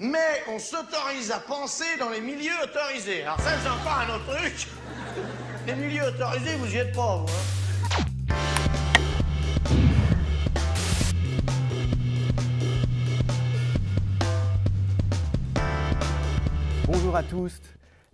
[0.00, 3.22] mais on s'autorise à penser dans les milieux autorisés.
[3.22, 4.66] Alors ça, c'est encore un autre truc.
[5.66, 7.26] Les milieux autorisés, vous y êtes pas, vous.
[7.26, 8.40] hein.
[16.86, 17.60] Bonjour à tous,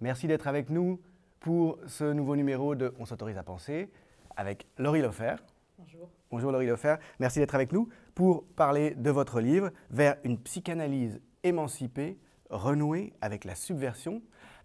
[0.00, 1.00] merci d'être avec nous
[1.40, 3.90] pour ce nouveau numéro de On s'autorise à penser
[4.36, 5.36] avec Laurie Lofer.
[5.78, 6.08] Bonjour.
[6.30, 11.20] Bonjour Laurie Lofer, merci d'être avec nous pour parler de votre livre Vers une psychanalyse
[11.46, 12.18] émancipée,
[12.50, 14.22] renouée avec la subversion.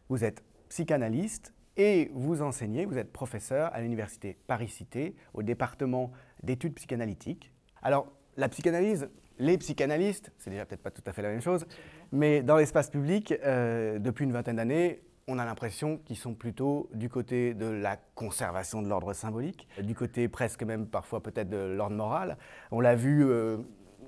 [0.10, 6.12] Vous êtes psychanalyste et vous enseignez, vous êtes professeur à l'université Paris-Cité au département
[6.44, 7.52] d'études psychanalytiques.
[7.82, 11.66] Alors la psychanalyse, les psychanalystes, c'est déjà peut-être pas tout à fait la même chose,
[12.12, 16.90] mais dans l'espace public, euh, depuis une vingtaine d'années, on a l'impression qu'ils sont plutôt
[16.94, 21.58] du côté de la conservation de l'ordre symbolique, du côté presque même parfois peut-être de
[21.58, 22.38] l'ordre moral.
[22.72, 23.58] On l'a vu, euh,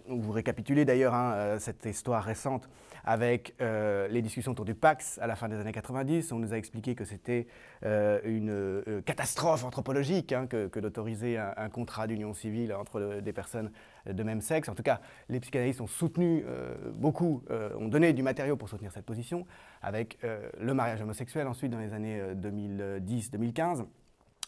[0.08, 2.70] vous récapitulez d'ailleurs hein, euh, cette histoire récente
[3.06, 6.32] avec euh, les discussions autour du Pax à la fin des années 90.
[6.32, 7.48] On nous a expliqué que c'était
[7.86, 13.72] euh, une catastrophe anthropologique hein, que, d'autoriser un, contrat d'union civile entre des personnes
[14.06, 14.70] de même sexe.
[14.70, 16.46] En tout cas, les psychanalystes ont soutenu
[16.94, 17.44] beaucoup,
[17.78, 19.46] ont donné du matériau pour soutenir cette position,
[19.82, 20.18] avec
[20.60, 23.86] le mariage homosexuel ensuite dans les années euh, 2010-2015.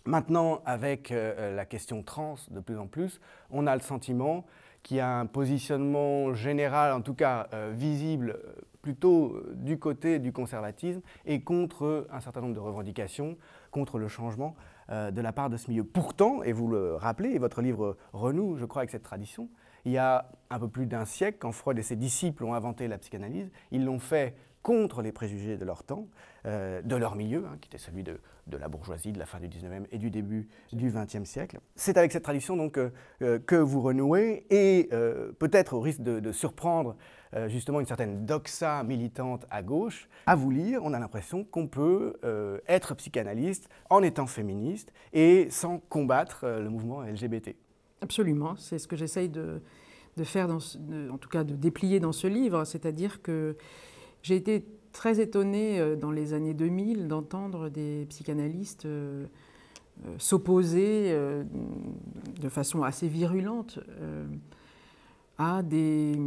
[0.05, 4.45] Maintenant, avec la question trans de plus en plus, on a le sentiment
[4.85, 9.79] qu'il y a un positionnement général, en tout cas euh, visible, euh, plutôt euh, du
[9.79, 13.35] côté du conservatisme et contre un certain nombre de revendications,
[13.71, 14.55] contre le changement
[14.87, 15.83] de la part de ce milieu.
[15.83, 19.49] Pourtant, et vous le rappelez, votre livre renoue, je crois, avec cette tradition,
[19.83, 22.87] il y a un peu plus d'un siècle, quand Freud et ses disciples ont inventé
[22.87, 26.07] la psychanalyse, ils l'ont fait contre les préjugés de leur temps,
[26.47, 28.17] euh, de leur milieu, hein, qui était celui de,
[28.51, 31.59] la bourgeoisie de la fin du 19e et du début du 20e siècle.
[31.75, 32.89] C'est avec cette tradition donc euh,
[33.21, 34.89] euh, que vous renouez et
[35.37, 36.95] peut-être au risque de, surprendre
[37.47, 42.13] justement une certaine doxa militante à gauche, à vous lire, on a l'impression qu'on peut
[42.67, 47.55] être psychanalyste en étant féministe et sans combattre le mouvement LGBT.
[48.01, 49.61] Absolument, c'est ce que j'essaye de,
[50.23, 53.57] faire, en tout cas de déplier dans ce livre, c'est-à-dire que
[54.25, 59.27] j'ai été très étonnée euh, dans les années 2000 d'entendre des psychanalystes euh,
[60.03, 61.15] euh, s'opposer
[62.41, 63.79] de façon assez virulente
[65.37, 66.19] à des,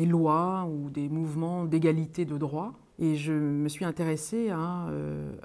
[0.00, 2.72] lois ou des mouvements d'égalité de droit.
[2.98, 4.88] Et je me suis intéressée à,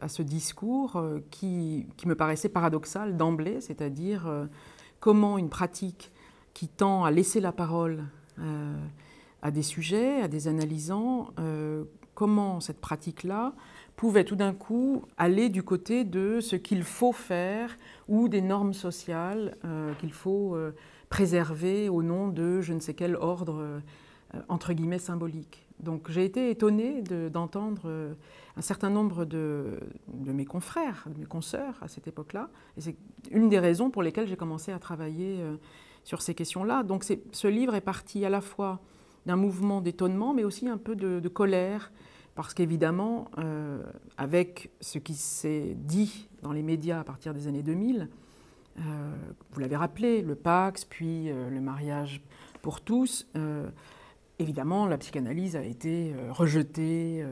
[0.07, 4.47] ce discours qui, me paraissait paradoxal d'emblée, c'est-à-dire
[4.99, 6.11] comment une pratique
[6.55, 8.05] qui tend à laisser la parole
[9.43, 11.83] à des sujets, à des analysants, euh,
[12.15, 13.53] comment cette pratique-là
[13.97, 17.77] pouvait tout d'un coup aller du côté de ce qu'il faut faire
[18.07, 20.71] ou des normes sociales euh, qu'il faut euh,
[21.09, 23.81] préserver au nom de je ne sais quel ordre
[24.47, 25.67] entre guillemets symbolique.
[25.79, 28.15] Donc j'ai été étonnée de- d'entendre
[28.57, 32.49] un certain nombre de, de mes confrères, de mes consoeurs à cette époque-là.
[32.77, 32.95] Et c'est
[33.29, 35.37] une des raisons pour lesquelles j'ai commencé à travailler
[36.03, 36.81] sur ces questions-là.
[36.81, 38.79] Donc ce livre est parti à la fois
[39.25, 41.91] d'un mouvement d'étonnement, mais aussi un peu de, colère,
[42.35, 43.84] parce qu'évidemment, euh,
[44.17, 48.09] avec ce qui s'est dit dans les médias à partir des années 2000,
[48.79, 48.81] euh,
[49.51, 52.22] vous l'avez rappelé, le Pax, puis euh, le mariage
[52.62, 53.28] pour tous,
[54.39, 57.25] évidemment, la psychanalyse a été rejetée,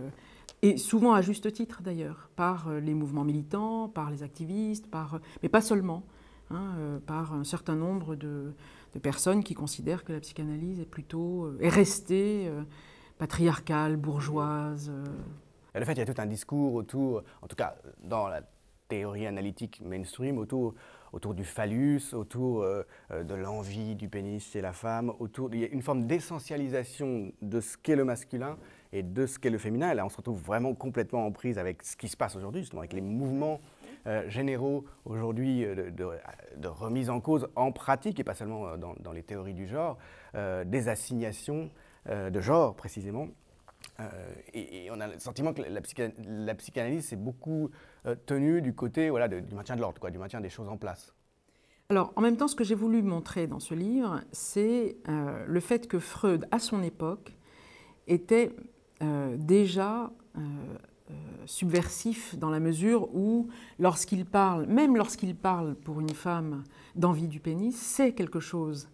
[0.61, 5.47] et souvent à juste titre d'ailleurs, par les mouvements militants, par les activistes, par, mais
[5.47, 6.03] pas seulement,
[6.49, 8.51] hein, par un certain nombre de,
[8.93, 12.63] de personnes qui considèrent que la psychanalyse est plutôt, euh, est restée euh,
[13.17, 14.89] patriarcale, bourgeoise.
[14.89, 15.05] euh.
[15.75, 18.41] Et le fait, il y a tout un discours autour, en tout cas dans la
[18.89, 20.73] théorie analytique mainstream, autour,
[21.13, 22.65] autour du phallus, autour
[23.09, 27.61] de l'envie du pénis chez la femme, autour, il y a une forme d'essentialisation de
[27.61, 28.57] ce qu'est le masculin
[28.91, 29.91] et de ce qu'est le féminin.
[29.91, 32.63] Et là, on se retrouve vraiment complètement en prise avec ce qui se passe aujourd'hui,
[32.63, 33.61] justement, avec les mouvements
[34.07, 39.11] euh, généraux aujourd'hui euh, de, remise en cause en pratique, et pas seulement euh, dans,
[39.11, 39.97] les théories du genre,
[40.65, 41.69] des assignations
[42.07, 43.27] de genre précisément.
[44.53, 47.69] Et, on a le sentiment que la, psycha- la psychanalyse s'est beaucoup
[48.25, 51.13] tenue du côté voilà, du maintien de l'ordre, du maintien des choses en place.
[51.89, 55.87] Alors, en même temps, ce que j'ai voulu montrer dans ce livre, c'est le fait
[55.87, 57.35] que Freud, à son époque,
[58.07, 58.55] était
[59.37, 60.09] déjà
[61.45, 63.47] subversif dans la mesure où,
[63.79, 66.63] lorsqu'il parle, même lorsqu'il parle pour une femme
[66.95, 68.87] d'envie du pénis, c'est quelque chose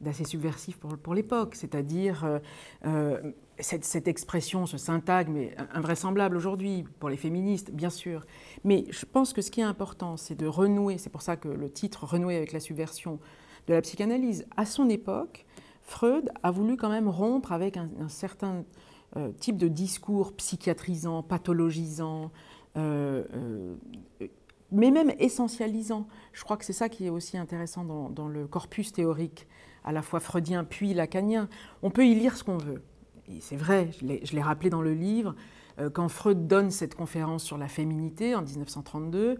[0.00, 2.38] d'assez subversif pour, l'époque, c'est-à-dire euh,
[2.84, 8.26] euh, cette, expression, ce syntagme est invraisemblable aujourd'hui pour les féministes, bien sûr.
[8.64, 11.48] Mais je pense que ce qui est important, c'est de renouer, c'est pour ça que
[11.48, 13.18] le titre Renouer avec la subversion
[13.66, 14.46] de la psychanalyse.
[14.56, 15.46] À son époque,
[15.82, 18.64] Freud a voulu quand même rompre avec un certain
[19.38, 22.32] type de discours psychiatrisant, pathologisant,
[24.74, 26.06] mais même essentialisant.
[26.32, 29.46] Je crois que c'est ça qui est aussi intéressant dans, le corpus théorique,
[29.84, 31.48] à la fois freudien puis lacanien.
[31.82, 32.82] On peut y lire ce qu'on veut.
[33.40, 35.34] C'est vrai, je l'ai rappelé dans le livre,
[35.80, 39.38] euh, quand Freud donne cette conférence sur la féminité en 1932,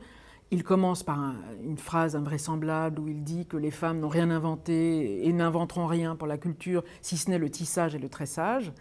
[0.50, 5.26] il commence par une phrase invraisemblable où il dit que les femmes n'ont rien inventé
[5.26, 8.73] et n'inventeront rien pour la culture, si ce n'est le tissage et le tressage.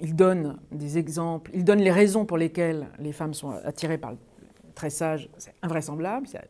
[0.00, 4.12] Il donne des exemples, il donne les raisons pour lesquelles les femmes sont attirées par
[4.12, 4.18] le
[4.74, 6.48] tressage, c'est invraisemblable, c'est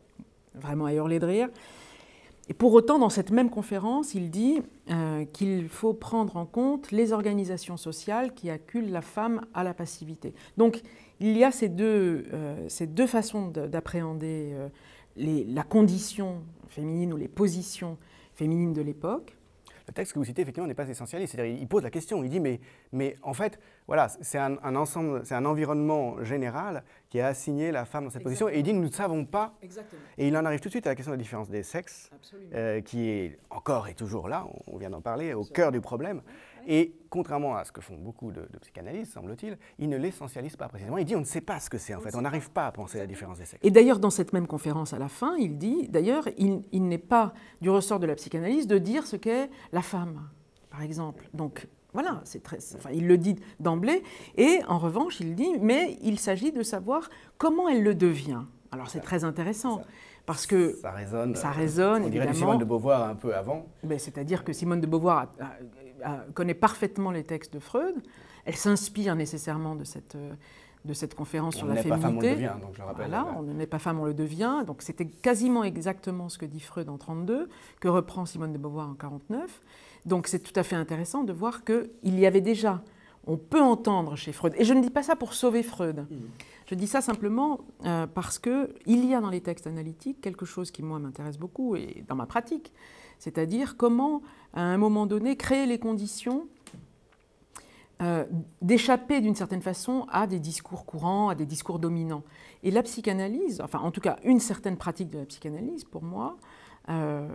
[0.55, 1.49] vraiment à hurler de rire.
[2.49, 6.91] Et pour autant, dans cette même conférence, il dit euh, qu'il faut prendre en compte
[6.91, 10.33] les organisations sociales qui acculent la femme à la passivité.
[10.55, 10.81] Donc,
[11.19, 14.69] il y a ces deux, euh, ces deux façons d'appréhender euh,
[15.17, 17.97] la condition féminine ou les positions
[18.33, 19.36] féminines de l'époque
[19.87, 21.33] le texte que vous citez, effectivement, n'est pas essentialiste.
[21.33, 22.59] C'est-à-dire, il pose la question, il dit, mais,
[22.91, 27.85] mais en fait, voilà, c'est un, ensemble, c'est un environnement général qui a assigné la
[27.85, 29.53] femme dans cette position, et il dit, nous ne savons pas.
[29.61, 30.01] Exactement.
[30.17, 32.11] Et il en arrive tout de suite à la question de la différence des sexes,
[32.53, 36.21] euh, qui est encore et toujours là, on vient d'en parler, au cœur du problème.
[36.69, 40.97] Et contrairement à ce que font beaucoup de, psychanalystes, semble-t-il, il ne l'essentialise pas précisément.
[40.97, 42.71] Il dit on ne sait pas ce que c'est en fait, on n'arrive pas à
[42.73, 43.65] penser la différence des sexes.
[43.65, 47.33] Et d'ailleurs, dans cette même conférence à la fin, il dit d'ailleurs, il, n'est pas
[47.61, 50.27] du ressort de la psychanalyse de dire ce qu'est la femme,
[50.69, 51.29] par exemple.
[51.33, 54.03] Donc voilà, c'est très, enfin, il le dit d'emblée.
[54.35, 58.41] Et en revanche, il dit mais il s'agit de savoir comment elle le devient.
[58.73, 59.81] Alors c'est très intéressant.
[60.25, 63.65] Parce que ça résonne, ça résonne on dirait Simone de Beauvoir un peu avant.
[63.97, 65.27] C'est-à-dire que Simone de Beauvoir
[66.33, 67.95] connaît parfaitement les textes de Freud.
[68.45, 70.17] Elle s'inspire nécessairement de cette,
[70.85, 71.89] de cette conférence sur la féminité.
[71.89, 73.09] Pas femme, on le devient, donc je rappelle.
[73.09, 74.63] Voilà, on ne n'est pas femme, on le devient.
[74.65, 77.49] Donc c'était quasiment exactement ce que dit Freud en 32,
[77.79, 79.61] que reprend Simone de Beauvoir en 49.
[80.05, 82.81] Donc c'est tout à fait intéressant de voir qu'il y avait déjà,
[83.25, 86.07] on peut entendre chez Freud, et je ne dis pas ça pour sauver Freud.
[86.09, 86.15] Mmh.
[86.67, 88.69] Je dis ça simplement euh, parce qu'il
[89.05, 92.25] y a dans les textes analytiques quelque chose qui, moi, m'intéresse beaucoup, et dans ma
[92.25, 92.73] pratique,
[93.19, 94.21] c'est-à-dire comment,
[94.53, 96.47] à un moment donné, créer les conditions
[98.01, 98.25] euh,
[98.61, 102.23] d'échapper d'une certaine façon à des discours courants, à des discours dominants.
[102.61, 106.37] Et la psychanalyse, enfin en tout cas une certaine pratique de la psychanalyse, pour moi,
[106.89, 107.27] euh,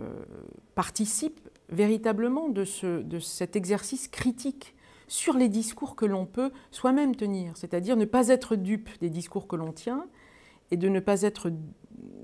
[0.73, 4.73] participe véritablement de, ce, de cet exercice critique
[5.09, 9.47] sur les discours que l'on peut soi-même tenir, c'est-à-dire ne pas être dupe des discours
[9.47, 10.05] que l'on tient
[10.71, 11.51] et de ne pas être,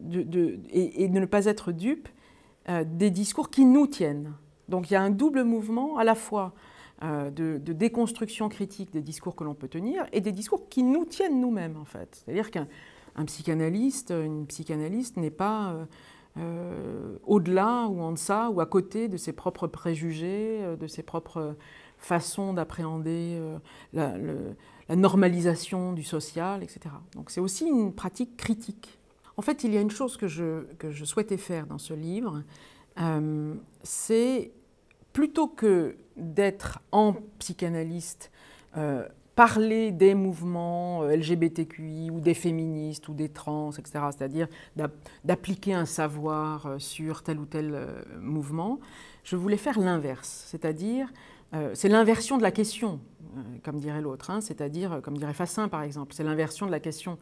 [0.02, 2.08] de, et de ne pas être dupe
[2.70, 4.34] euh, des discours qui nous tiennent.
[4.70, 6.54] Donc il y a un double mouvement à la fois
[7.04, 11.06] euh, de, déconstruction critique des discours que l'on peut tenir et des discours qui nous
[11.06, 12.24] tiennent nous-mêmes en fait.
[12.24, 12.68] C'est-à-dire qu'un
[13.26, 15.76] psychanalyste, une psychanalyste n'est pas
[16.38, 21.56] euh, au-delà ou en deçà ou à côté de ses propres préjugés, de ses propres
[21.98, 23.42] façons d'appréhender
[23.92, 26.96] la, la, normalisation du social, etc.
[27.14, 29.00] Donc c'est aussi une pratique critique.
[29.38, 31.94] En fait, il y a une chose que je, que je souhaitais faire dans ce
[31.94, 32.44] livre,
[33.00, 34.52] euh, c'est
[35.14, 38.32] plutôt que d'être en psychanalyste,
[38.78, 44.48] euh, parler des mouvements euh, LGBTQI ou des féministes ou des trans, etc., c'est-à-dire
[45.24, 47.88] d'appliquer un savoir sur tel ou tel
[48.20, 48.80] mouvement,
[49.24, 51.12] je voulais faire l'inverse, c'est-à-dire,
[51.74, 53.00] c'est l'inversion de la question,
[53.64, 57.18] comme dirait l'autre, hein, c'est-à-dire, comme dirait Fassin par exemple, c'est l'inversion de la question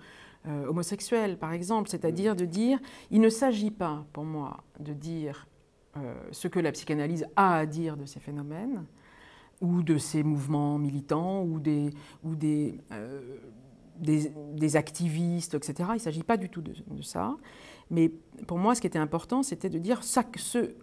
[0.47, 2.79] euh, homosexuels, par exemple, c'est-à-dire de dire,
[3.11, 5.56] il ne s'agit pas pour moi de dire euh,
[6.31, 8.85] ce que la psychanalyse a à dire de ces phénomènes,
[9.61, 11.91] ou de ces mouvements militants, ou des,
[12.23, 13.37] ou des, euh,
[13.99, 15.89] des, activistes, etc.
[15.89, 17.35] Il ne s'agit pas du tout de, ça.
[17.89, 18.11] Mais
[18.47, 20.01] pour moi, ce qui était important, c'était de dire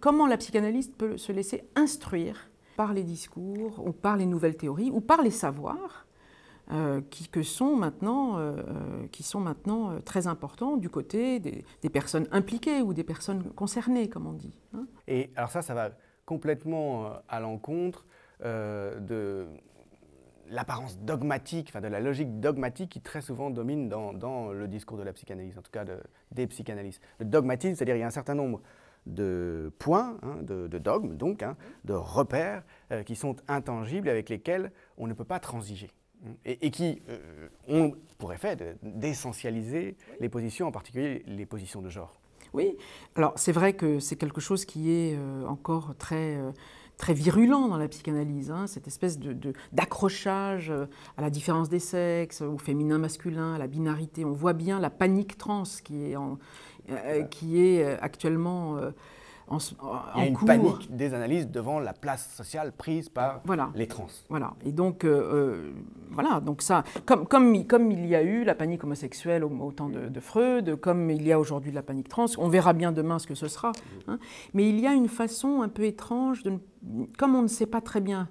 [0.01, 4.91] comment la psychanalyse peut se laisser instruire par les discours, ou par les nouvelles théories,
[4.91, 6.05] ou par les savoirs,
[6.71, 11.63] euh, qui, que sont maintenant, euh, euh, qui sont maintenant très importants du côté des,
[11.91, 14.57] personnes impliquées ou des personnes concernées, comme on dit.
[14.73, 14.87] Hein.
[15.07, 15.91] Et alors ça, ça va
[16.25, 18.07] complètement à l'encontre
[18.41, 19.45] de
[20.47, 25.03] l'apparence dogmatique, enfin de la logique dogmatique qui très souvent domine dans, le discours de
[25.03, 25.99] la psychanalyse, en tout cas de,
[26.31, 27.01] des psychanalystes.
[27.19, 28.61] Le dogmatisme, c'est-à-dire il y a un certain nombre
[29.05, 32.63] de points, hein, de, dogmes, donc, hein, de repères
[33.05, 35.91] qui sont intangibles et avec lesquels on ne peut pas transiger
[36.45, 42.19] et, qui euh, ont pour effet d'essentialiser les positions, en particulier les positions de genre.
[42.53, 42.77] Oui,
[43.15, 46.51] alors c'est vrai que c'est quelque chose qui est euh, encore très, euh,
[46.97, 49.19] très virulent dans la psychanalyse, hein, cette espèce
[49.73, 54.23] d'accrochage de, à la différence des sexes, au féminin masculin, à la binarité.
[54.23, 56.37] On voit bien la panique trans qui est, en,
[57.29, 58.79] qui est actuellement
[59.47, 59.57] en-
[60.15, 60.47] Il y a une cours.
[60.47, 63.69] panique des analystes devant la place sociale prise par Voilà.
[63.75, 64.07] les trans.
[64.29, 64.53] Voilà.
[64.65, 65.71] Et donc, euh, euh,
[66.11, 66.39] voilà.
[66.39, 69.71] Donc ça, comme, comme, il- comme il y a eu la panique homosexuelle au, au
[69.71, 72.91] temps de, de Freud, comme il y a aujourd'hui la panique trans, on verra bien
[72.91, 73.71] demain ce que ce sera.
[74.07, 74.17] hein.
[74.53, 76.53] Mais il y a une façon un peu étrange, de,
[77.17, 78.29] comme on ne sait pas très bien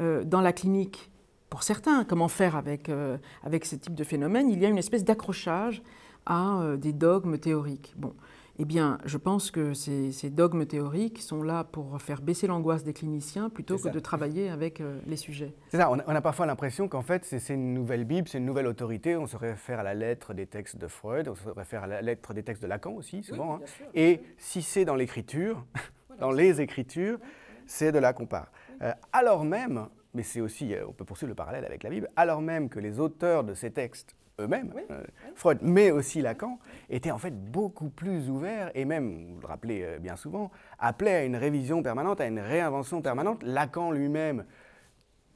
[0.00, 1.10] euh, dans la clinique,
[1.50, 4.78] pour certains, comment faire avec, euh, avec ce type de phénomène, il y a une
[4.78, 5.82] espèce d'accrochage
[6.26, 7.92] à des dogmes théoriques.
[7.98, 8.14] Bon.
[8.58, 12.84] Eh bien, je pense que ces, ces dogmes théoriques sont là pour faire baisser l'angoisse
[12.84, 13.90] des cliniciens plutôt que ça.
[13.90, 15.54] de travailler avec euh, les sujets.
[15.68, 18.38] C'est ça, on a, on a parfois l'impression qu'en fait, c'est une nouvelle Bible, c'est
[18.38, 19.16] une nouvelle autorité.
[19.16, 22.00] On se réfère à la lettre des textes de Freud, on se réfère à la
[22.00, 23.56] lettre des textes de Lacan aussi, souvent.
[23.56, 23.60] hein.
[23.94, 25.64] Et si c'est dans l'écriture,
[26.20, 27.18] dans les écritures,
[27.66, 28.52] c'est de là qu'on part.
[28.82, 32.08] Euh, alors même, mais c'est aussi, euh, on peut poursuivre le parallèle avec la Bible,
[32.14, 35.02] alors même que les auteurs de ces textes eux-mêmes, euh,
[35.34, 36.58] Freud, mais aussi Lacan,
[36.90, 41.14] étaient en fait beaucoup plus ouverts et même, vous le rappelez euh, bien souvent, appelaient
[41.14, 43.42] à une révision permanente, à une réinvention permanente.
[43.42, 44.44] Lacan lui-même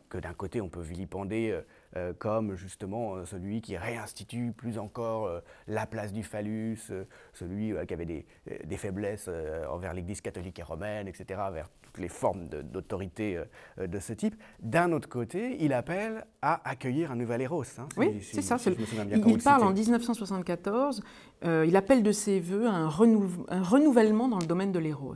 [0.09, 1.61] que d'un côté on peut vilipender
[1.97, 6.93] euh, comme justement euh, celui qui réinstitue plus encore euh, la place du phallus,
[7.33, 8.27] celui qui avait des,
[8.65, 9.31] des faiblesses
[9.71, 13.45] envers l'Église catholique et romaine, etc., vers toutes les formes d'autorité euh,
[13.81, 14.37] euh, de ce type.
[14.61, 17.63] D'un autre côté, il appelle à accueillir un nouvel héros.
[17.79, 18.57] hein, si- Oui, si- c'est ça.
[18.59, 21.03] si le- me souviens bien il il le parle en 1974,
[21.45, 25.15] euh, il appelle de ses voeux un, renou- un renouvellement dans le domaine de l'éros.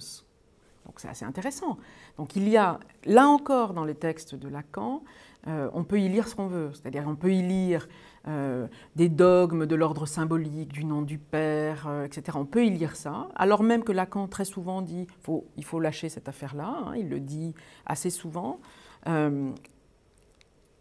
[0.86, 1.78] Donc c'est assez intéressant.
[2.16, 5.02] Donc il y a, là encore, dans les textes de Lacan,
[5.46, 6.70] euh, on peut y lire ce qu'on veut.
[6.72, 7.88] C'est-à-dire on peut y lire
[8.28, 12.38] euh, des dogmes de l'ordre symbolique, du nom du Père, euh, etc.
[12.40, 15.80] On peut y lire ça, alors même que Lacan très souvent dit faut, il faut
[15.80, 16.76] lâcher cette affaire-là.
[16.86, 18.60] hein, il le dit assez souvent.
[19.08, 19.50] Euh,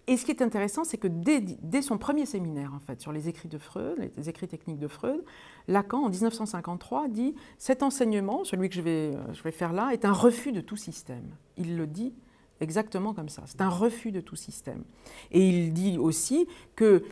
[0.06, 3.28] et ce qui est intéressant, c'est que dès, son premier séminaire, en fait, sur les
[3.28, 5.24] écrits de Freud, les écrits techniques de Freud,
[5.68, 10.52] Lacan, en 1953, dit Cet enseignement, celui que je vais faire là, est un refus
[10.52, 11.30] de tout système.
[11.58, 12.14] Il le dit
[12.62, 13.44] exactement comme ça.
[13.46, 14.84] C'est un refus de tout système.
[15.32, 17.04] Et il dit aussi que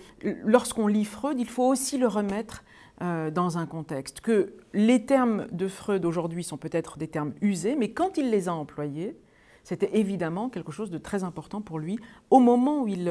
[0.44, 2.64] lorsqu'on lit Freud, il faut aussi le remettre
[3.02, 7.78] euh, dans un contexte, que les termes de Freud aujourd'hui sont peut-être des termes usés,
[7.78, 9.16] mais quand il les a employés,
[9.64, 11.98] c'était évidemment quelque chose de très important pour lui
[12.30, 13.10] au moment où il,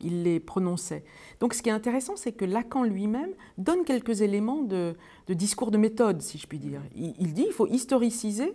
[0.00, 1.04] les prononçait.
[1.40, 4.94] Donc ce qui est intéressant, c'est que Lacan lui-même donne quelques éléments de,
[5.26, 6.80] de discours de méthode, si je puis dire.
[6.94, 8.54] Il, il dit qu'il faut historiciser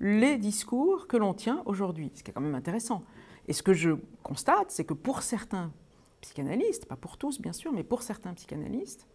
[0.00, 3.04] les discours que l'on tient aujourd'hui, ce qui est quand même intéressant.
[3.48, 3.90] Et ce que je
[4.22, 5.72] constate, c'est que pour certains
[6.20, 9.06] psychanalystes, pas pour tous bien sûr, mais pour certains psychanalystes,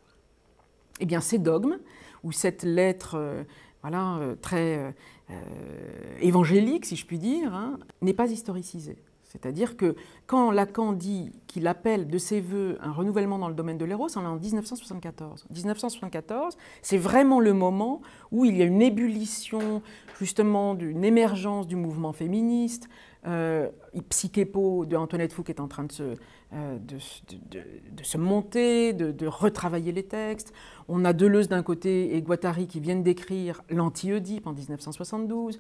[0.99, 1.79] eh bien ces dogmes,
[2.23, 3.43] ou cette lettre euh,
[3.81, 4.93] voilà, euh, très
[5.29, 8.97] euh, évangélique, si je puis dire, hein, n'est pas historicisée.
[9.29, 9.95] C'est-à-dire que
[10.25, 14.07] quand Lacan dit qu'il appelle de ses voeux un renouvellement dans le domaine de l'éros,
[14.15, 15.45] on est en 1974.
[15.51, 19.83] 1974, c'est vraiment le moment où il y a une ébullition,
[20.19, 22.89] justement, d'une émergence du mouvement féministe.
[23.27, 23.69] Euh,
[24.09, 26.15] Psychépo de Antoinette Fouque est en train de se,
[26.53, 30.53] euh, de, monter, de, de retravailler les textes.
[30.87, 35.59] On a Deleuze d'un côté et Guattari qui viennent d'écrire l'anti-Oedipe en 1972.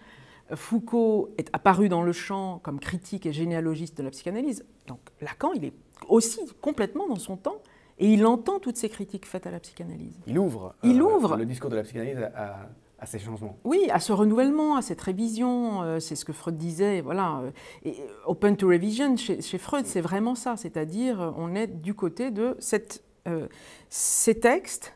[0.55, 4.65] Foucault est apparu dans le champ comme critique et généalogiste de la psychanalyse.
[4.87, 5.73] Donc Lacan, il est
[6.07, 7.61] aussi complètement dans son temps
[7.99, 10.19] et il entend toutes ces critiques faites à la psychanalyse.
[10.25, 11.35] Il ouvre, Il euh, ouvre.
[11.35, 13.57] le discours de la psychanalyse à, ces changements.
[13.63, 17.01] Oui, à ce renouvellement, à cette révision, euh, c'est ce que Freud disait.
[17.01, 17.51] Voilà, euh,
[17.85, 22.29] et open to revision chez, chez Freud, c'est vraiment ça, c'est-à-dire on est du côté
[22.31, 23.47] de cette, euh,
[23.89, 24.93] ces textes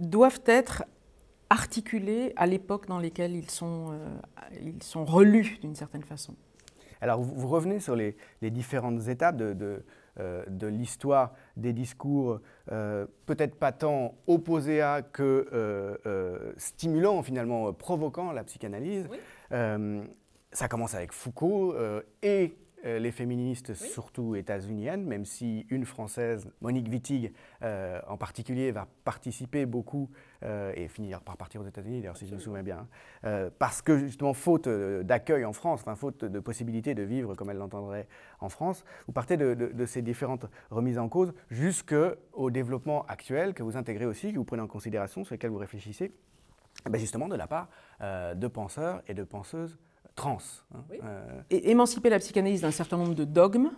[0.00, 0.84] doivent être
[1.50, 4.18] articulés à l'époque dans laquelle ils sont, euh,
[4.62, 6.34] ils sont relus d'une certaine façon.
[7.00, 9.84] Alors, vous, revenez sur les, les différentes étapes de, de,
[10.20, 12.40] euh, de l'histoire des discours,
[12.72, 15.98] euh, peut-être pas tant opposés à que
[16.56, 19.08] stimulants, finalement, provoquant la psychanalyse.
[19.50, 21.74] Ça commence avec Foucault
[22.22, 28.72] et euh, les féministes, surtout états-uniennes, même si une française, Monique Wittig euh, en particulier,
[28.72, 30.10] va participer beaucoup
[30.42, 32.86] euh, et finir par partir aux États-Unis, d'ailleurs, si je me souviens bien,
[33.24, 37.50] hein, parce que justement, faute d'accueil en France, enfin, faute de possibilité de vivre comme
[37.50, 38.06] elle l'entendrait
[38.40, 43.54] en France, vous partez de, de- de ces différentes remises en cause jusqu'au développement actuel
[43.54, 46.12] que vous intégrez aussi, que vous prenez en considération, sur lequel vous réfléchissez,
[46.90, 47.68] ben, justement de la part
[48.00, 49.78] de penseurs et de penseuses
[50.14, 50.38] trans.
[50.74, 50.78] hein.
[51.04, 53.70] Euh, Et émanciper la psychanalyse d'un certain nombre de dogmes,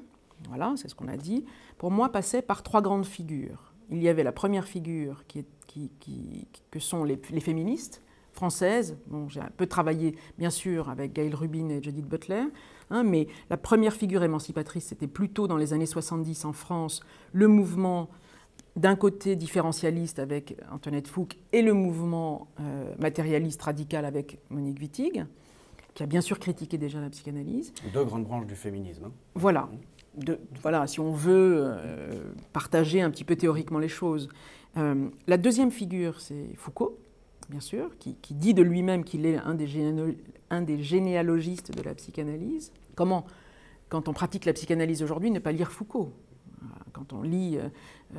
[0.48, 1.44] voilà, c'est ce qu'on a dit,
[1.78, 3.72] pour moi passait par trois grandes figures.
[3.90, 8.02] Il y avait la première figure qui est- qui- qui- que sont les, les féministes
[8.32, 8.98] françaises.
[9.06, 12.44] Bon, j'ai un peu travaillé, bien sûr, avec Gail Rubin et Judith Butler,
[12.90, 17.00] hein, mais la première figure émancipatrice, c'était plutôt dans les années 70 en France,
[17.32, 18.08] le mouvement
[18.74, 25.24] d'un côté différentialiste avec Antoinette Fouque et le mouvement euh, matérialiste radical avec Monique Wittig,
[25.96, 27.72] qui a bien sûr critiqué déjà la psychanalyse.
[27.94, 29.06] Deux grandes branches du féminisme.
[29.06, 29.12] hein.
[29.34, 29.68] Voilà.
[30.14, 32.22] De- voilà, si on veut euh,
[32.52, 34.28] partager un petit peu théoriquement les choses.
[34.76, 36.98] Euh, la deuxième figure, c'est Foucault,
[37.48, 40.16] bien sûr, qui, qui dit de lui-même qu'il est un des, généalo-
[40.50, 42.72] un des généalogistes de la psychanalyse.
[42.94, 43.24] Comment,
[43.88, 46.12] quand on pratique la psychanalyse aujourd'hui, ne pas lire Foucault?
[46.62, 47.56] Euh, Quand on lit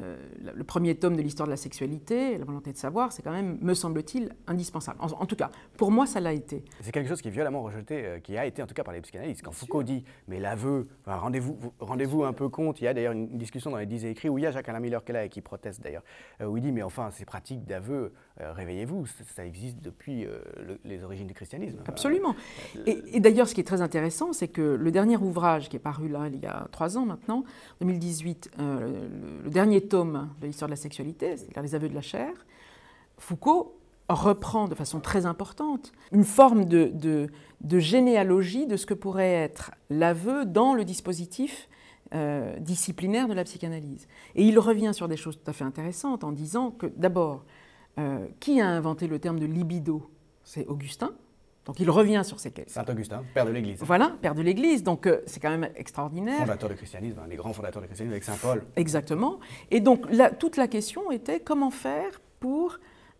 [0.01, 0.17] euh,
[0.55, 3.57] le premier tome de l'histoire de la sexualité, la volonté de savoir, c'est quand même,
[3.61, 4.99] me semble-t-il, indispensable.
[5.01, 6.63] En, en tout cas, pour moi, ça l'a été.
[6.81, 8.93] C'est quelque chose qui est violemment rejeté, euh, qui a été en tout cas par
[8.93, 9.41] les psychanalystes.
[9.41, 12.93] Quand Foucault dit, mais l'aveu, enfin, rendez-vous vous- rendez-vous un peu compte, il y a
[12.93, 15.13] d'ailleurs une discussion dans les 10 écrits où il y a Jacques-Alain Miller qui est
[15.13, 16.03] là et qui proteste d'ailleurs,
[16.41, 20.79] euh, où il dit, mais enfin, ces pratiques d'aveu, réveillez-vous, ça, ça existe depuis le-
[20.85, 21.79] les origines du christianisme.
[21.87, 22.35] Absolument.
[22.85, 25.79] Et, et d'ailleurs, ce qui est très intéressant, c'est que le dernier ouvrage qui est
[25.79, 27.43] paru là, il y a trois ans maintenant,
[27.81, 29.07] 2018, euh,
[29.39, 32.31] le, le dernier de l'histoire de la sexualité, c'est-à-dire les aveux de la chair,
[33.17, 33.77] Foucault
[34.09, 37.29] reprend de façon très importante une forme de
[37.79, 41.67] généalogie de ce que pourrait être l'aveu dans le dispositif
[42.15, 44.07] euh, disciplinaire de la psychanalyse.
[44.35, 47.43] Et il revient sur des choses tout à fait intéressantes en disant que d'abord,
[47.99, 50.09] euh, qui a inventé le terme de libido?
[50.45, 51.11] C'est Augustin.
[51.67, 52.81] Donc il revient sur ces questions.
[52.81, 56.39] Saint-Augustin, père de l'Église, Voilà, père de l'Église, donc euh, c'est quand même extraordinaire.
[56.39, 58.63] fondateur du christianisme, un des grands fondateurs du christianisme avec Saint Paul.
[58.77, 59.39] Exactement.
[59.69, 60.05] Et donc
[60.39, 62.77] toute la question était comment faire pour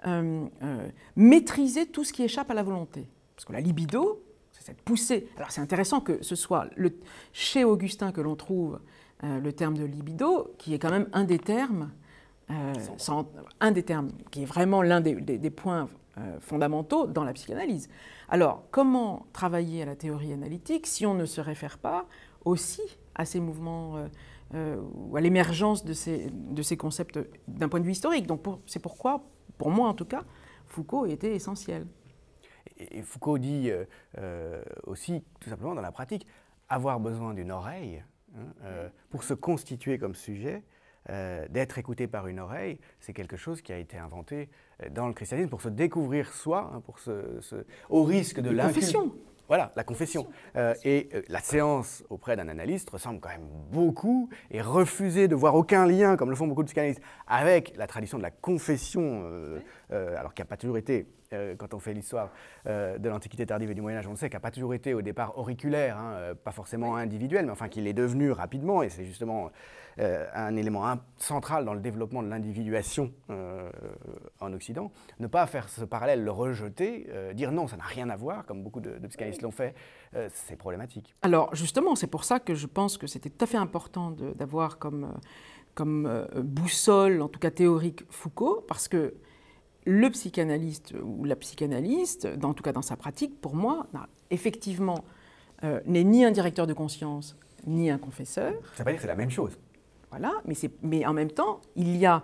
[0.07, 0.87] euh, euh,
[1.17, 3.05] maîtriser tout ce qui échappe à la volonté.
[3.35, 4.23] Parce que la libido,
[4.53, 5.27] c'est cette poussée.
[5.37, 6.97] Alors c'est intéressant que ce soit le,
[7.33, 8.79] chez Augustin que l'on trouve
[9.23, 11.89] le terme de libido, qui est quand même un des termes,
[12.97, 13.27] sans-
[13.59, 15.89] un des termes qui est vraiment l'un des, des- des points
[16.39, 17.89] fondamentaux dans la psychanalyse.
[18.29, 22.05] Alors comment travailler à la théorie analytique si on ne se réfère pas
[22.45, 22.81] aussi
[23.15, 24.07] à ces mouvements euh,
[24.53, 28.27] euh, ou à l'émergence de ces, de ces concepts d'un point de vue historique?
[28.27, 29.23] Donc c'est pourquoi,
[29.57, 30.23] pour moi en tout cas,
[30.65, 31.87] Foucault était essentiel.
[32.77, 33.85] Et Foucault dit euh,
[34.17, 36.27] euh, aussi, tout simplement dans la pratique,
[36.69, 38.03] avoir besoin d'une oreille
[38.35, 40.63] hein, euh, pour se constituer comme sujet,
[41.09, 44.47] euh, d'être écouté par une oreille, c'est quelque chose qui a été inventé euh,
[44.91, 48.57] dans le christianisme pour se découvrir soi, hein, pour se, se- au risque de Une
[48.57, 49.11] l'incul- confession.
[49.47, 50.27] Voilà, la confession.
[50.57, 55.35] Euh, et euh, la séance auprès d'un analyste ressemble quand même beaucoup et refuser de
[55.35, 59.21] voir aucun lien, comme le font beaucoup de psychanalystes, avec la tradition de la confession,
[59.23, 59.59] euh,
[59.91, 62.31] alors qu'il n'y a pas toujours été, euh, quand on fait l'histoire
[62.67, 64.93] euh, de l'Antiquité tardive et du Moyen-Âge, on le sait, qu'il n'a pas toujours été
[64.93, 68.89] au départ auriculaire, hein, euh, pas forcément individuel, mais enfin qu'il est devenu rapidement, et
[68.89, 69.51] c'est justement
[69.99, 70.85] euh, un élément
[71.17, 73.69] central dans le développement de l'individuation euh,
[74.39, 74.91] en Occident.
[75.19, 78.45] Ne pas faire ce parallèle, le rejeter, euh, dire non, ça n'a rien à voir,
[78.45, 79.75] comme beaucoup de, de psychanalystes l'ont fait,
[80.15, 81.15] euh, c'est problématique.
[81.23, 84.79] Alors justement, c'est pour ça que je pense que c'était tout à fait important d'avoir
[84.79, 85.19] comme, euh,
[85.75, 89.15] comme euh, boussole, en tout cas théorique, Foucault, parce que
[89.87, 93.87] le psychanalyste ou la psychanalyste, dans- en tout cas dans sa pratique, pour moi,
[94.31, 95.05] effectivement,
[95.63, 98.53] euh, n'est ni un directeur de conscience, ni un confesseur.
[98.75, 99.57] Ça veut pas dire que c'est la même chose.
[100.09, 102.21] Voilà, mais, c'est- mais en même temps, il y a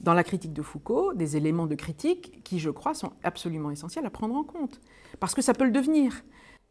[0.00, 4.04] dans la critique de Foucault des éléments de critique qui, je crois, sont absolument essentiels
[4.04, 4.78] à prendre en compte.
[5.18, 6.12] Parce que ça peut le devenir.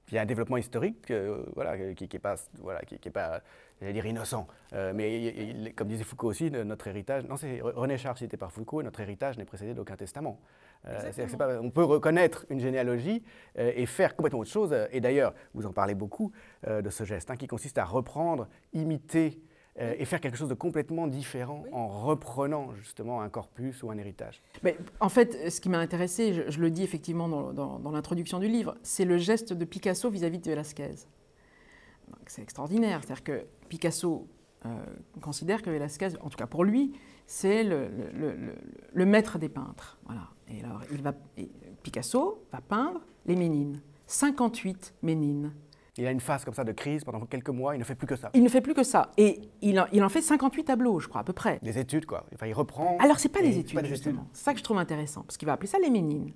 [0.10, 3.12] Il y a un développement historique euh, voilà, qui n'est pas, voilà, qui, qui est
[3.12, 3.41] pas
[3.82, 4.48] dire innocent.
[4.74, 8.38] Euh, mais il- il- comme disait Foucault aussi, notre héritage, non, c'est René Char cité
[8.38, 10.39] par Foucault, notre héritage n'est précédé d'aucun testament.
[10.88, 11.00] Euh,
[11.38, 13.24] pas- on peut reconnaître une généalogie
[13.58, 14.76] et faire complètement autre chose.
[14.91, 16.32] Et d'ailleurs, vous en parlez beaucoup
[16.68, 19.41] de ce geste hein, qui consiste à reprendre, imiter
[19.80, 23.98] euh, et faire quelque chose de complètement différent en reprenant justement un corpus ou un
[23.98, 24.42] héritage.
[24.64, 27.92] Mais en fait, ce qui m'a intéressé, je, je le dis effectivement dans, dans- dans
[27.92, 30.96] l'introduction du livre, c'est le geste de Picasso vis-à-vis de Velázquez.
[32.28, 33.02] C'est extraordinaire.
[33.04, 34.28] C'est-à-dire que Picasso
[34.66, 34.70] euh,
[35.22, 36.94] considère que Velázquez, en tout cas pour lui,
[37.28, 38.56] c'est le, le- le- le-
[38.94, 39.98] le maître des peintres.
[40.06, 40.30] Voilà.
[40.48, 41.50] Et alors, il va, et
[41.84, 43.82] Picasso va peindre les Ménines.
[44.08, 45.52] 58 Ménines.
[45.98, 48.08] Il a une phase comme ça de crise pendant quelques mois, il ne fait plus
[48.08, 48.30] que ça.
[48.34, 49.12] Il ne fait plus que ça.
[49.18, 51.60] Et il en, il en fait 58 tableaux, je crois, à peu près.
[51.64, 52.26] Des études, quoi.
[52.34, 52.98] Enfin, il reprend.
[53.00, 54.28] Alors, pas c'est études, pas des justement.
[54.34, 56.34] C'est ça que je trouve intéressant, parce qu'il va appeler ça les ménines.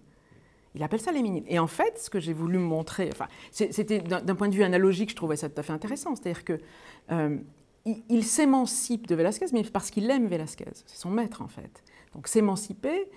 [0.76, 1.44] Il appelle ça les ménines.
[1.48, 4.64] Et en fait, ce que j'ai voulu montrer, enfin, c'était d'un d'un point de vue
[4.64, 6.16] analogique, je trouvais ça tout à fait intéressant.
[6.16, 6.60] C'est-à-dire que
[7.12, 7.38] euh,
[7.86, 10.70] il, il s'émancipe de Velázquez, mais parce qu'il aime Velázquez.
[10.86, 11.84] C'est son maître, en fait.
[12.14, 13.10] Donc, s'émanciper,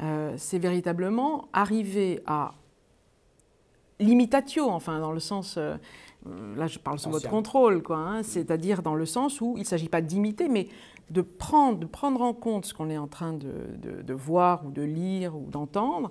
[0.00, 2.54] euh, c'est véritablement arriver à
[4.00, 5.56] l'imitatio, enfin, dans le sens.
[5.56, 5.76] euh,
[6.26, 7.96] euh, là, je parle sous votre contrôle, quoi.
[7.98, 10.68] hein, c'est-à-dire dans le sens où il ne s'agit pas d'imiter, mais
[11.10, 14.64] de prendre, de prendre en compte ce qu'on est en train de, de- de voir
[14.66, 16.10] ou de lire ou d'entendre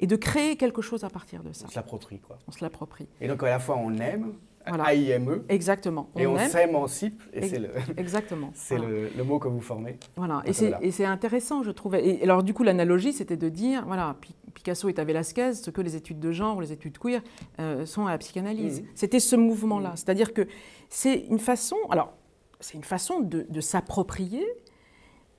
[0.00, 1.66] et de créer quelque chose à partir de ça.
[1.66, 2.38] On se l'approprie, quoi.
[2.48, 3.06] On se l'approprie.
[3.20, 4.32] Et donc, à la fois, on aime,
[4.66, 4.94] Voilà.
[4.94, 5.42] AIME.
[5.48, 6.10] Exactement.
[6.16, 8.50] Et on s'émancipe, et c'est le, Exactement.
[8.54, 8.92] c'est Voilà.
[8.92, 9.98] le, le mot que vous formez.
[10.16, 12.06] Voilà, et c'est, intéressant, je trouvais.
[12.06, 15.70] Et alors, du coup, l'analogie, c'était de dire, voilà, Pi- Picasso est à Velasquez, ce
[15.70, 17.22] que les études de genre les études queer
[17.58, 18.82] euh, sont à la psychanalyse.
[18.82, 18.88] Mhm.
[18.94, 19.92] C'était ce mouvement-là.
[19.96, 20.46] C'est-à-dire que
[20.88, 22.12] c'est une façon, alors,
[22.60, 24.46] c'est une façon de, de s'approprier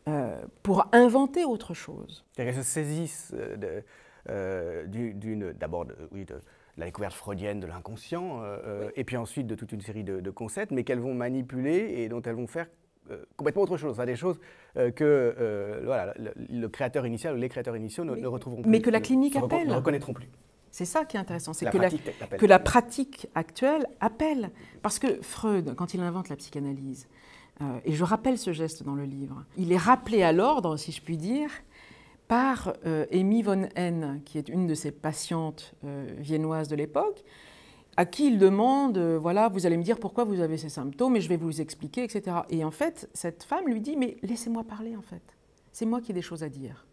[0.09, 2.25] euh, pour inventer autre chose.
[2.33, 3.33] C'est-à-dire qu'elles se saisissent
[4.29, 6.35] euh, d'une, d'abord oui, de
[6.77, 10.19] la découverte freudienne de l'inconscient, euh, euh, et puis ensuite de toute une série de,
[10.19, 12.67] de concepts, mais qu'elles vont manipuler et dont elles vont faire
[13.11, 14.39] euh, complètement autre chose, Enfin, des choses
[14.77, 18.61] euh, que euh, voilà, le, le créateur initial ou les créateurs initiaux ne, ne retrouveront
[18.61, 18.71] plus.
[18.71, 19.67] mais que la clinique appelle.
[19.67, 20.29] Ne reconnaîtront plus.
[20.71, 22.39] C'est ça qui est intéressant, c'est que la, pratique l'appelle.
[22.39, 24.49] que la pratique actuelle appelle.
[24.81, 27.07] Parce que Freud, quand il invente la psychanalyse,
[27.85, 31.01] et je rappelle ce geste dans le livre, il est rappelé à l'ordre, si je
[31.01, 31.49] puis dire,
[32.27, 37.23] par euh, Amy von Henn, qui est une de ses patientes euh, viennoises de l'époque,
[37.95, 41.15] à qui il demande, euh, voilà, vous allez me dire pourquoi vous avez ces symptômes
[41.15, 42.37] et je vais vous expliquer, etc.
[42.49, 45.21] Et en fait, cette femme lui dit, mais laissez-moi parler, en fait.
[45.71, 46.87] C'est moi qui ai des choses à dire.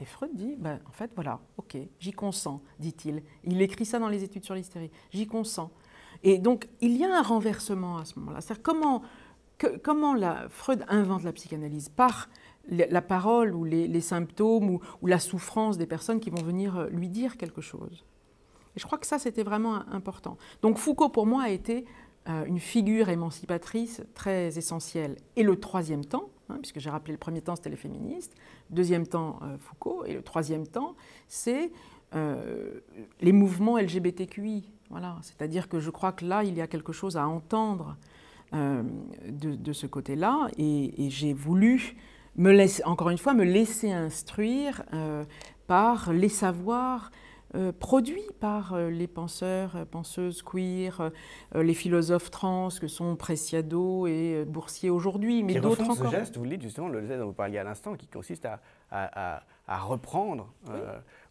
[0.00, 3.22] Et Freud dit, ben, en fait, voilà, ok, j'y consens, dit-il.
[3.44, 4.90] Il écrit ça dans les études sur l'hystérie.
[5.12, 5.70] J'y consens.
[6.22, 8.40] Et donc, il y a un renversement à ce moment-là.
[8.40, 9.02] C'est-à-dire comment,
[9.82, 12.28] comment la, Freud invente la psychanalyse Par
[12.68, 17.08] la parole ou les, symptômes ou, la souffrance des personnes qui vont venir euh, lui
[17.08, 18.04] dire quelque chose.
[18.76, 20.36] Et je crois que ça, c'était vraiment important.
[20.62, 21.84] Donc Foucault, pour moi, a été
[22.28, 25.16] euh, une figure émancipatrice très essentielle.
[25.36, 28.34] Et le troisième temps, hein, puisque j'ai rappelé le premier temps, c'était les féministes,
[28.70, 30.94] deuxième temps, euh, Foucault, et le troisième temps,
[31.28, 31.70] c'est
[33.20, 34.70] les mouvements LGBTQI.
[34.88, 35.16] Voilà.
[35.22, 37.96] C'est-à-dire que je crois que là, il y a quelque chose à entendre
[38.52, 41.96] de, ce côté-là, et j'ai voulu,
[42.36, 45.24] me laisser, encore une fois, me laisser instruire euh,
[45.66, 47.10] par les savoirs
[47.54, 51.12] euh, produits par euh, les penseurs, penseuses queer,
[51.54, 56.10] les philosophes trans que sont Preciado et Boursier aujourd'hui, mais d'autres refont ce encore.
[56.10, 58.60] geste, vous le dites justement, le geste dont vous parliez à l'instant, qui consiste à,
[58.90, 60.52] à- à- à reprendre.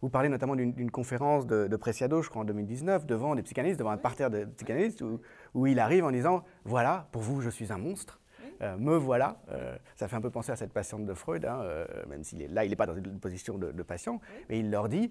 [0.02, 3.42] vous parlez notamment d'une d'une conférence de, de Preciado, je crois en 2019, devant des
[3.42, 5.20] psychanalystes, devant un parterre de psychanalystes, où,
[5.52, 8.18] où il arrive en disant Voilà, pour vous, je suis un monstre.
[8.62, 9.40] Euh, me voilà.
[9.50, 12.42] Euh, ça fait un peu penser à cette patiente de Freud, hein, euh, même s'il
[12.42, 15.10] est là, il n'est pas dans une position de, de patient, mais il leur dit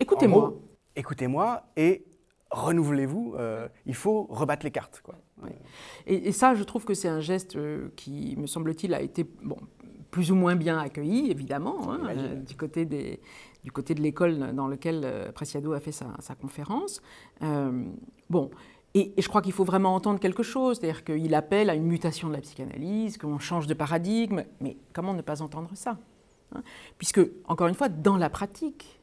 [0.00, 0.54] Écoutez-moi.
[0.94, 2.04] Écoutez-moi et
[2.50, 3.34] renouvelez-vous.
[3.38, 5.00] euh, il faut rebattre les cartes.
[5.02, 5.14] Quoi.
[6.06, 7.58] Et, et ça, je trouve que c'est un geste
[7.96, 9.56] qui, me semble-t-il, a été bon,
[10.10, 13.20] plus ou moins bien accueilli, évidemment, hein, euh, du, côté des,
[13.64, 17.02] du côté de l'école dans laquelle euh, Preciado a fait sa, sa conférence.
[17.42, 17.84] Euh,
[18.30, 18.50] bon.
[18.98, 22.28] Et, je crois qu'il faut vraiment entendre quelque chose, c'est-à-dire qu'il appelle à une mutation
[22.28, 25.98] de la psychanalyse, qu'on change de paradigme, mais comment ne pas entendre ça
[26.54, 26.62] hein?
[26.96, 28.98] Puisque, encore une fois, dans la pratique,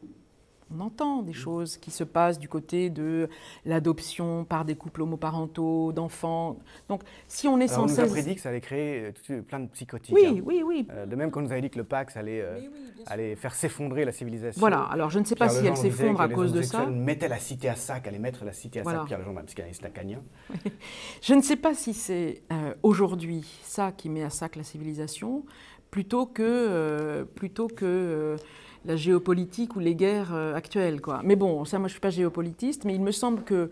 [0.71, 3.29] on entend des choses qui se passent du côté de
[3.65, 6.57] l'adoption par des couples homoparentaux, d'enfants.
[6.89, 9.41] Donc, si on est Alors, on sans nous a prédit que ça allait créer euh,
[9.41, 10.15] plein de psychotiques.
[10.15, 10.41] Oui, hein.
[10.43, 10.87] oui, oui.
[10.91, 12.59] Euh, de même qu'on nous avait dit que le Pax allait, euh,
[13.07, 14.59] allait faire s'effondrer la civilisation.
[14.59, 16.85] Voilà, alors je ne sais pas Pierre si elle s'effondre à cause de ça.
[16.85, 18.99] mettaient la cité à sac, allaient mettre la cité à Voilà.
[18.99, 19.07] sac.
[19.07, 20.21] Pierre Legendre, un psychanalyste lacanien.
[21.21, 25.45] Je ne sais pas si c'est euh, aujourd'hui ça qui met à sac la civilisation,
[25.93, 28.37] plutôt que, euh, plutôt que euh,
[28.85, 31.01] la géopolitique ou les guerres euh, actuelles.
[31.01, 31.21] Quoi.
[31.23, 33.71] Mais bon, ça, moi, je ne suis pas géopolitiste, mais il me semble que,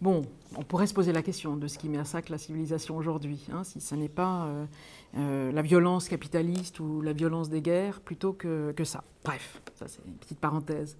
[0.00, 0.22] bon,
[0.56, 3.46] on pourrait se poser la question de ce qui met à sac la civilisation aujourd'hui,
[3.52, 4.64] hein, si ce n'est pas euh,
[5.16, 9.02] euh, la violence capitaliste ou la violence des guerres, plutôt que, que ça.
[9.24, 10.96] Bref, ça c'est une petite parenthèse.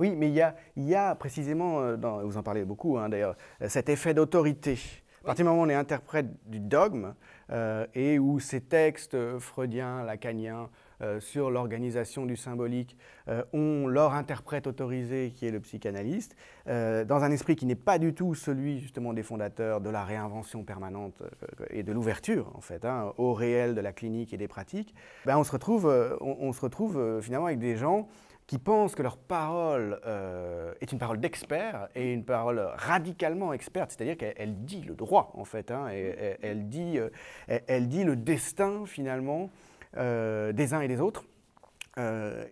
[0.00, 3.08] Oui, mais il y a, il y a précisément, dans- vous en parlez beaucoup hein,
[3.08, 3.36] d'ailleurs,
[3.68, 4.78] cet effet d'autorité.
[5.22, 7.14] À partir du moment où on est interprète du dogme
[7.50, 10.68] euh, et où ces textes freudiens, lacaniens,
[11.00, 12.96] euh, sur l'organisation du symbolique
[13.28, 16.36] euh, ont leur interprète autorisé qui est le psychanalyste,
[16.68, 20.04] euh, dans un esprit qui n'est pas du tout celui justement des fondateurs de la
[20.04, 21.22] réinvention permanente
[21.70, 24.94] et de l'ouverture en fait hein, au réel de la clinique et des pratiques,
[25.26, 25.86] ben, on se retrouve,
[26.20, 28.08] on, se retrouve finalement avec des gens
[28.46, 30.00] qui pensent que leur parole
[30.80, 35.32] est une parole d'expert et une parole radicalement experte, c'est-à-dire qu'elle elle dit le droit
[35.34, 36.98] en fait, hein, elle, dit,
[37.48, 39.50] elle dit le destin finalement
[39.96, 41.24] euh, des uns et des autres
[41.98, 42.46] euh,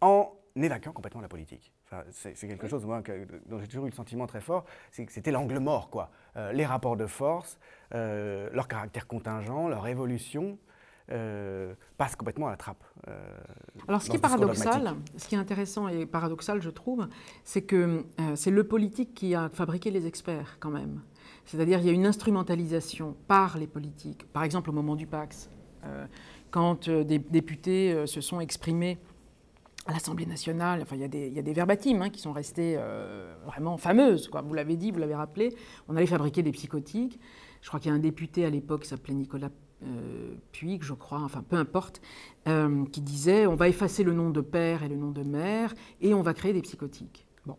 [0.00, 1.72] en évacuant complètement la politique.
[1.86, 5.04] Enfin, c'est quelque chose moi, que- dont j'ai toujours eu le sentiment très fort, c'est
[5.04, 5.90] que c'était l'angle mort.
[5.90, 6.10] Quoi.
[6.36, 7.58] Euh, les rapports de force,
[7.92, 10.58] leur caractère contingent, leur évolution
[11.10, 12.82] euh, passent complètement à la trappe.
[13.08, 13.36] euh,
[13.88, 17.06] Alors, ce qui est paradoxal, ce qui est intéressant et paradoxal, je trouve,
[17.44, 21.02] c'est que euh, c'est le politique qui a fabriqué les experts, quand même.
[21.44, 24.26] C'est-à-dire, il y a une instrumentalisation par les politiques.
[24.32, 25.50] Par exemple, au moment du Pax,
[26.54, 28.98] quand euh, des députés euh, se sont exprimés
[29.86, 30.82] à l'Assemblée nationale.
[30.82, 34.30] Enfin, il y a des, il hein, qui sont restés euh, vraiment fameuses.
[34.32, 35.52] Vous l'avez dit, vous l'avez rappelé.
[35.88, 37.18] On allait fabriquer des psychotiques.
[37.60, 39.50] Je crois qu'il y a un député à l'époque qui s'appelait Nicolas
[39.82, 42.00] euh, Puig, je crois, enfin peu importe,
[42.92, 46.14] qui disait on va effacer le nom de père et le nom de mère et
[46.14, 47.26] on va créer des psychotiques.
[47.46, 47.56] Bon.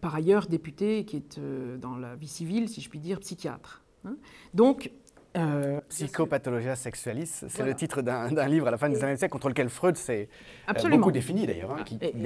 [0.00, 1.40] Par ailleurs, député qui est
[1.78, 3.82] dans la vie civile, si je puis dire, psychiatre.
[4.04, 4.16] hein.
[4.54, 4.90] Donc,
[5.36, 7.70] euh, Psychopathologia sexualis, c'est Voilà.
[7.70, 10.28] le titre d'un d'un livre à la fin des années siècle contre lequel Freud s'est
[10.68, 11.70] euh, beaucoup défini d'ailleurs.
[11.72, 11.84] hein,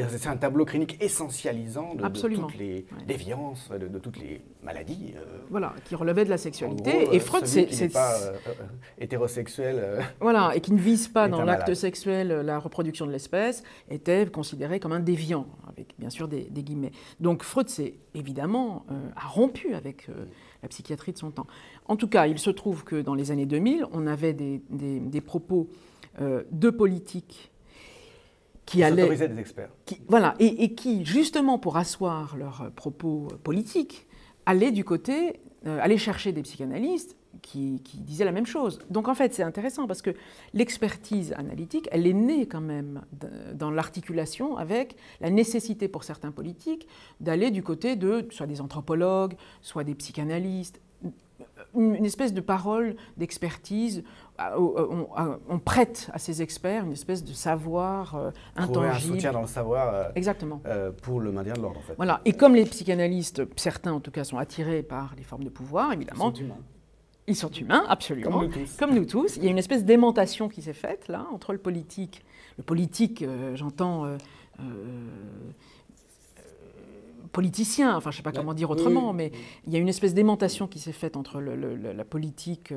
[0.08, 3.04] C'est un tableau clinique essentialisant de, toutes les Ouais.
[3.06, 5.14] déviances, de, de toutes les maladies.
[5.16, 7.04] euh, voilà, qui relevait de la sexualité.
[7.04, 7.66] gros, et euh, Freud, c'est.
[7.66, 8.52] qui c'est- n'est pas euh, euh,
[8.98, 9.76] hétérosexuel.
[9.78, 14.26] euh, Voilà, et qui ne vise pas dans l'acte sexuel la reproduction de l'espèce, était
[14.26, 16.92] considéré comme un déviant, avec bien sûr des, des guillemets.
[17.20, 20.24] Donc Freud, s'est évidemment, euh, a rompu avec euh,
[20.62, 21.46] la psychiatrie de son temps.
[21.86, 25.00] En tout cas, il se trouve que dans les années 2000, on avait des, des-
[25.00, 25.68] des propos
[26.20, 27.50] euh, de politiques
[28.64, 29.70] qui qui allaient s'autorisait des experts.
[29.84, 34.06] qui, voilà, et, et qui, justement, pour asseoir leurs propos politiques,
[34.44, 38.78] allaient du côté, allaient chercher des psychanalystes qui, qui disaient la même chose.
[38.90, 40.10] Donc, en fait, c'est intéressant parce que
[40.54, 43.02] l'expertise analytique, elle est née quand même
[43.54, 46.86] dans l'articulation avec la nécessité pour certains politiques
[47.20, 50.80] d'aller du côté de soit des anthropologues, soit des psychanalystes,
[51.74, 54.02] une, espèce de parole d'expertise.
[54.56, 58.90] au- On, à- on prête à ces experts une espèce de savoir euh, Trouver un
[58.90, 59.14] intangible.
[59.16, 60.62] soutien dans le savoir euh, Exactement.
[60.66, 61.94] euh, pour le maintien de l'ordre en fait.
[61.96, 62.22] Voilà.
[62.24, 65.92] Et comme les psychanalystes, certains en tout cas, sont attirés par les formes de pouvoir,
[65.92, 66.32] évidemment.
[67.28, 68.30] Ils sont humains, absolument.
[68.30, 68.76] Comme nous tous.
[68.76, 69.36] Comme nous tous.
[69.36, 72.24] Il y a une espèce d'aimantation qui s'est faite, là, entre le politique.
[72.58, 74.04] Le politique, euh, j'entends.
[74.06, 74.16] euh,
[74.60, 74.64] euh,
[77.32, 79.30] politicien, enfin je ne sais pas comment dire autrement, mais
[79.66, 82.72] il y a une espèce d'aimantation qui s'est faite entre le- le- le- la politique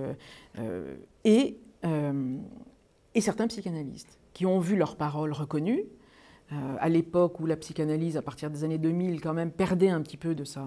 [1.24, 5.84] et, et certains psychanalystes qui ont vu leurs paroles reconnues.
[6.80, 10.18] à l'époque où la psychanalyse, à partir des années 2000, quand même perdait un petit
[10.18, 10.66] peu de, sa,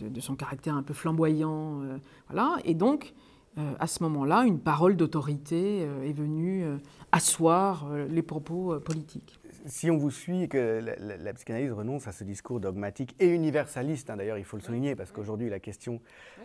[0.00, 1.82] de, de son caractère un peu flamboyant.
[1.82, 2.56] euh, voilà.
[2.64, 3.14] Et donc,
[3.58, 6.76] euh, à ce moment-là, une parole d'autorité euh, est venue euh,
[7.12, 9.38] asseoir euh, les propos euh, politiques.
[9.68, 13.26] Si on vous suit que la, la- la psychanalyse renonce à ce discours dogmatique et
[13.28, 16.00] universaliste, hein, d'ailleurs il faut le souligner parce qu'aujourd'hui la question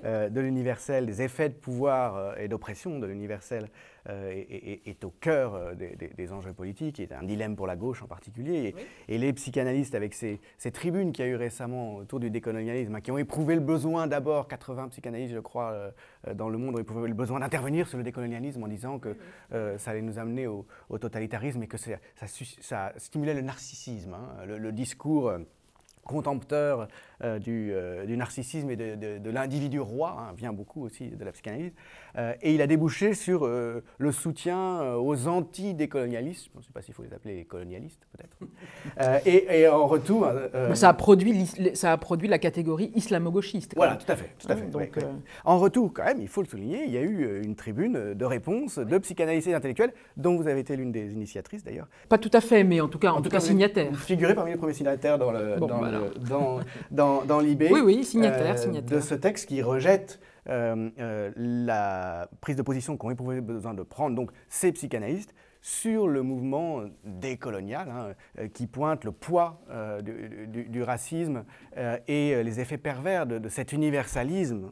[0.05, 3.69] euh, de l'universel, des effets de pouvoir euh, et d'oppression de l'universel
[4.09, 7.75] euh, est, au cœur euh, des, des- des enjeux politiques, est un dilemme pour la
[7.75, 8.73] gauche en particulier.
[9.07, 12.29] Et, et les psychanalystes avec ces, ces tribunes qu'il y a eu récemment autour du
[12.29, 15.91] décolonialisme, hein, qui ont éprouvé le besoin d'abord, 80 psychanalystes je crois euh,
[16.33, 19.15] dans le monde ont éprouvé le besoin d'intervenir sur le décolonialisme en disant que
[19.53, 24.45] euh, ça allait nous amener au, au totalitarisme et que ça, stimulait le narcissisme, hein,
[24.45, 25.31] le, le discours
[26.03, 26.87] contempteur
[27.23, 31.09] euh, du, euh, du narcissisme et de, de- de l'individu roi, hein, vient beaucoup aussi
[31.09, 31.71] de la psychanalyse.
[32.17, 36.81] Euh, et il a débouché sur euh, le soutien aux anti-décolonialistes, je ne sais pas
[36.81, 38.37] s'il faut les appeler les colonialistes peut-être.
[38.99, 40.25] Euh, et, et en retour...
[40.25, 43.73] euh, ça, a produit, ça a produit la catégorie islamo-gauchiste.
[43.75, 44.01] voilà, même.
[44.01, 44.29] tout à fait.
[44.37, 45.09] Tout à Hein, fait donc, ouais, ouais.
[45.45, 48.25] En retour, quand même, il faut le souligner, il y a eu une tribune de
[48.25, 51.87] réponse de psychanalystes et d'intellectuels, dont vous avez été l'une des initiatrices d'ailleurs.
[52.09, 53.95] Pas tout à fait, mais en tout cas, en tout cas vous- signataire.
[53.95, 56.09] Figurez parmi les premiers signataires dans le Bon, dans, bah le- alors.
[56.19, 56.59] dans,
[57.19, 57.63] dans, dans l'IB.
[57.71, 58.97] Oui, oui, signataire, euh, signataire.
[58.97, 60.19] De ce texte qui rejette
[60.49, 66.07] euh, euh, la prise de position qu'ont éprouvé besoin de prendre donc ces psychanalystes sur
[66.07, 67.87] le mouvement décolonial
[68.37, 71.43] hein, qui pointe le poids euh, du, du- du racisme
[72.07, 74.71] et les effets pervers de, de cet universalisme.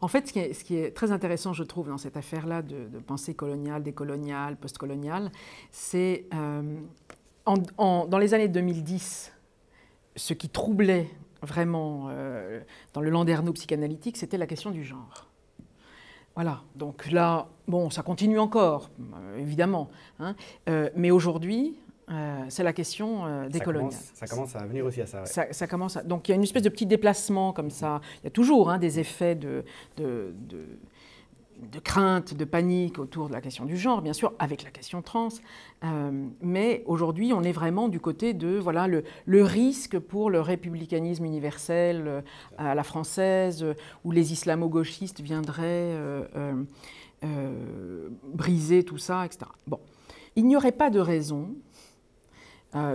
[0.00, 2.62] En fait, ce qui, est, ce qui est très intéressant, je trouve, dans cette affaire-là
[2.62, 5.30] de, de pensée coloniale, décoloniale, postcoloniale,
[5.70, 6.24] c'est
[7.46, 9.32] dans les années 2010,
[10.16, 11.08] ce qui troublait
[11.42, 12.60] vraiment euh,
[12.92, 15.26] dans le landerneau psychanalytique, c'était la question du genre.
[16.34, 20.34] Voilà, donc là, bon, ça continue encore, euh, évidemment, hein,
[20.68, 21.78] euh, mais aujourd'hui,
[22.10, 23.90] euh, c'est la question euh, Ça décoloniale.
[23.90, 25.20] commence, ça commence à venir aussi à ça.
[25.20, 25.26] ouais.
[25.26, 28.00] Ça, ça commence à- Donc il y a une espèce de petit déplacement comme ça.
[28.22, 29.64] Il y a toujours hein, des effets de,
[29.96, 30.66] de, de-
[31.60, 35.02] de crainte, de panique autour de la question du genre, bien sûr, avec la question
[35.02, 35.28] trans.
[35.84, 39.04] Euh, mais aujourd'hui, on est vraiment du côté de voilà, le,
[39.42, 42.20] risque pour le républicanisme universel euh,
[42.58, 43.64] à la française,
[44.04, 46.64] où les islamo-gauchistes viendraient euh,
[48.34, 49.46] briser tout ça, etc.
[49.66, 49.80] Bon,
[50.36, 51.50] il n'y aurait pas de raison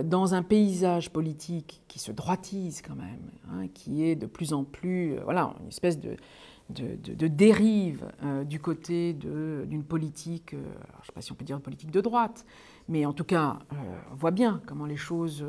[0.04, 4.62] dans un paysage politique qui se droitise quand même, hein, qui est de plus en
[4.62, 6.16] plus, voilà, une espèce de,
[6.70, 11.44] de, dérive euh, du côté d'une politique, euh, je ne sais pas si on peut
[11.44, 12.44] dire une politique de droite,
[12.88, 13.76] mais en tout cas, euh,
[14.12, 15.44] on voit bien comment les choses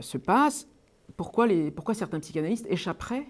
[0.00, 0.68] se passent.
[1.16, 3.26] Pourquoi, les, pourquoi certains psychanalystes échapperaient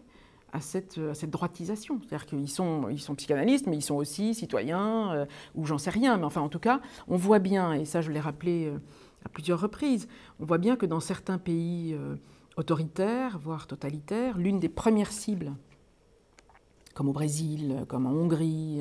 [0.52, 2.00] à cette, à cette droitisation?
[2.00, 6.16] C'est-à-dire qu'ils sont, ils sont psychanalystes, mais ils sont aussi citoyens, ou j'en sais rien.
[6.16, 8.72] Mais enfin, en tout cas, on voit bien, et ça je l'ai rappelé
[9.24, 10.08] à plusieurs reprises,
[10.40, 11.96] on voit bien que dans certains pays
[12.56, 15.52] autoritaires, voire totalitaires, l'une des premières cibles,
[16.94, 18.80] comme au Brésil, comme en Hongrie,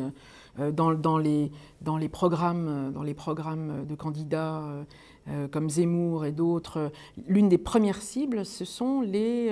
[0.57, 4.63] dans, dans, les, dans, les programmes, dans les programmes de candidats
[5.51, 6.91] comme Zemmour et d'autres,
[7.27, 9.49] l'une des premières cibles, ce sont les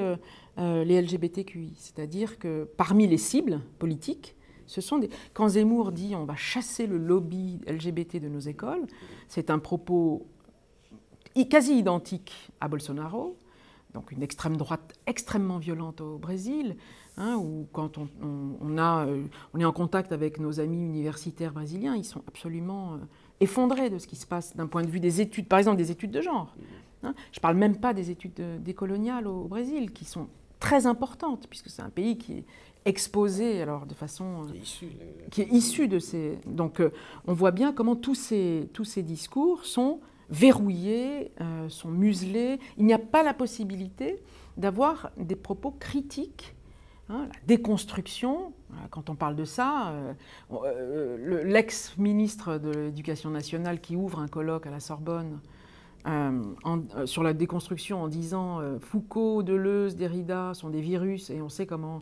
[0.59, 1.71] euh, les LGBTQI.
[1.77, 4.35] C'est-à-dire que parmi les cibles politiques,
[4.67, 5.09] ce sont des...
[5.33, 8.85] Quand Zemmour dit on va chasser le lobby LGBT de nos écoles,
[9.29, 10.27] c'est un propos
[11.49, 13.37] quasi identique à Bolsonaro,
[13.93, 16.75] donc une extrême droite extrêmement violente au Brésil,
[17.19, 21.95] hein, où quand on, a, euh, on, est en contact avec nos amis universitaires brésiliens,
[21.95, 22.97] ils sont absolument euh,
[23.39, 25.91] effondrés de ce qui se passe d'un point de vue des études, par exemple des
[25.91, 26.55] études de genre.
[27.03, 27.13] Hein.
[27.31, 30.27] Je ne parle même pas des études décoloniales au Brésil, qui sont
[30.59, 32.45] très importante, puisque c'est un pays qui est
[32.85, 34.47] exposé alors de façon
[35.31, 36.91] qui est issu, de ces donc euh,
[37.27, 42.85] on voit bien comment tous ces tous ces discours sont verrouillés euh, sont muselés il
[42.85, 44.21] n'y a pas la possibilité
[44.57, 46.55] d'avoir des propos critiques
[47.09, 48.53] hein, la déconstruction
[48.91, 49.93] quand on parle de ça
[50.51, 55.39] euh, l'ex-ministre de l'éducation nationale qui ouvre un colloque à la Sorbonne
[56.07, 61.41] euh, euh, sur la déconstruction en disant euh, Foucault, Deleuze, Derrida sont des virus et
[61.41, 62.01] on sait comment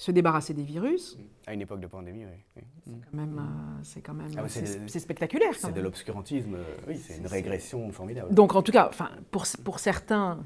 [0.00, 1.18] se débarrasser des virus.
[1.46, 2.62] À une époque de pandémie, oui.
[2.82, 3.42] C'est quand même,
[3.82, 5.50] c'est quand même, ah c'est spectaculaire.
[5.54, 6.56] C'est de l'obscurantisme,
[6.88, 8.34] oui, c'est une régression formidable.
[8.34, 10.42] Donc en tout cas, enfin, pour, pour certains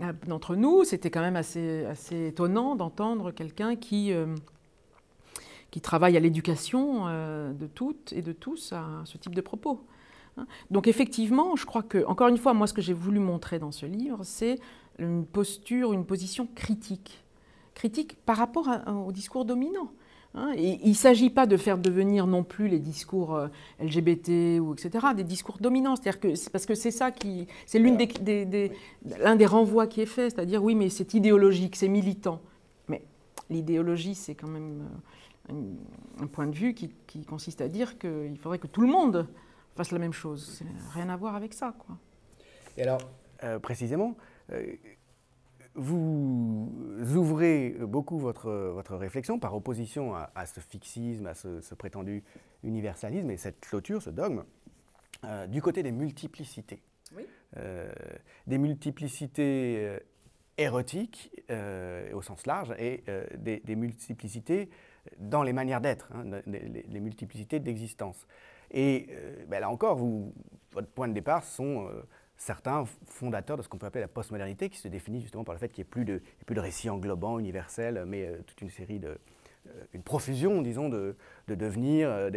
[0.00, 4.14] ah, d'entre nous, c'était quand même assez, assez étonnant d'entendre quelqu'un qui
[5.70, 7.04] qui travaille à l'éducation
[7.52, 9.84] de toutes et de tous à ce type de propos.
[10.38, 10.46] Hein.
[10.70, 13.72] Donc effectivement, je crois que, encore une fois, moi ce que j'ai voulu montrer dans
[13.72, 14.58] ce livre, c'est
[14.98, 17.23] une posture, une position critique.
[17.74, 18.68] Critique par rapport
[19.06, 19.90] au discours dominant.
[20.34, 20.52] Hein.
[20.56, 23.48] Il ne s'agit pas de faire devenir non plus les discours euh,
[23.80, 25.06] LGBT ou etc.
[25.16, 25.94] des discours dominants.
[25.94, 28.72] C'est-à-dire que parce que c'est ça qui, c'est des,
[29.20, 32.40] l'un des renvois qui est fait, c'est-à-dire oui, mais c'est idéologique, c'est militant.
[32.88, 33.02] Mais
[33.48, 34.88] l'idéologie, c'est quand même
[35.50, 35.62] euh,
[36.20, 36.90] un, point de vue qui,
[37.26, 39.28] consiste à dire qu'il faudrait que tout le monde
[39.76, 40.62] fasse la même chose.
[40.94, 41.74] Rien à voir avec ça.
[41.78, 41.96] Quoi.
[42.76, 43.00] Et alors,
[43.44, 44.16] euh, précisément,
[45.74, 46.70] vous
[47.16, 52.22] ouvrez beaucoup votre, votre réflexion par opposition à, ce fixisme, à ce, prétendu
[52.62, 54.44] universalisme et cette clôture, ce dogme,
[55.24, 56.82] euh, du côté des multiplicités.
[57.16, 57.26] Oui.
[58.46, 59.98] des multiplicités
[60.58, 61.30] érotiques
[62.12, 63.04] au sens large et
[63.36, 64.68] des, multiplicités
[65.18, 68.26] dans les manières d'être, hein, les, multiplicités d'existence.
[68.70, 70.32] Et euh, ben là encore, vous,
[70.72, 72.02] votre point de départ sont euh,
[72.36, 75.58] certains fondateurs de ce qu'on peut appeler la postmodernité, qui se définit justement par le
[75.58, 78.70] fait qu'il n'y ait plus de, plus de récits englobants, universels, mais euh, toute une
[78.70, 79.18] série de,
[79.94, 81.16] une profusion, disons, de,
[81.48, 82.30] de devenir,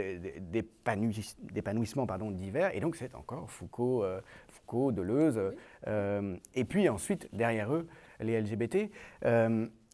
[1.51, 2.73] d'épanouissement pardon, divers.
[2.73, 4.05] Et donc c'est encore Foucault,
[4.49, 5.37] Foucault Deleuze.
[5.85, 7.85] et puis ensuite, derrière eux,
[8.21, 8.89] les LGBT.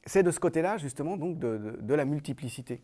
[0.05, 2.81] c'est de ce côté-là, justement, donc de, de la multiplicité.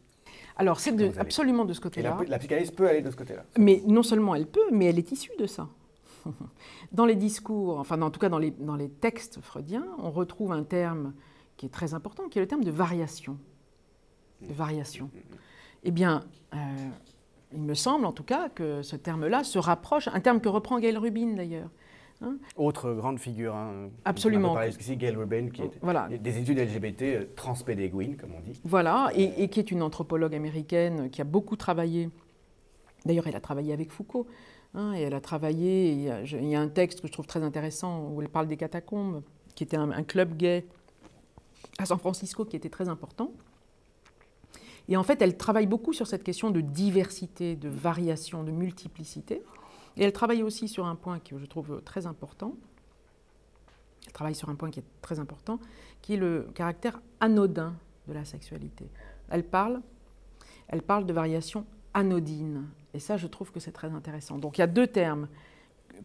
[0.55, 2.17] Alors, c'est absolument de ce côté-là.
[2.21, 3.45] La, la, psychanalyse peut aller de ce côté-là.
[3.57, 5.67] Mais non seulement elle peut, mais elle est issue de ça.
[6.91, 10.51] Dans les discours, enfin en tout cas dans les, dans les textes freudiens, on retrouve
[10.51, 11.13] un terme
[11.57, 13.37] qui est très important, qui est le terme de variation.
[14.41, 15.09] De variation.
[15.83, 16.57] Eh bien, euh,
[17.51, 20.79] il me semble en tout cas que ce terme-là se rapproche, un terme que reprend
[20.79, 21.69] Gail Rubin d'ailleurs,
[22.21, 23.55] Hein Autre grande figure.
[23.55, 24.51] Hein, Absolument.
[24.51, 26.09] On parlé ici, Gail Rubin, qui est voilà.
[26.09, 28.59] des études LGBT euh, transpédéguines, comme on dit.
[28.65, 32.09] Voilà, et, qui est une anthropologue américaine qui a beaucoup travaillé.
[33.05, 34.27] D'ailleurs, elle a travaillé avec Foucault.
[34.75, 35.91] Hein, et elle a travaillé.
[35.91, 39.23] Il y a, un texte que je trouve très intéressant où elle parle des catacombes,
[39.55, 40.65] qui était un, un club gay
[41.77, 43.31] à San Francisco qui était très important.
[44.87, 49.43] Et en fait, elle travaille beaucoup sur cette question de diversité, de variation, de multiplicité.
[49.97, 52.55] Et elle travaille aussi sur un point que je trouve très important.
[54.07, 55.59] Elle travaille sur un point qui est très important,
[56.01, 57.75] qui est le caractère anodin
[58.07, 58.89] de la sexualité.
[59.29, 59.81] Elle parle,
[60.67, 62.65] elle parle de variation anodine.
[62.93, 64.37] Et ça, je trouve que c'est très intéressant.
[64.37, 65.27] Donc il y a deux termes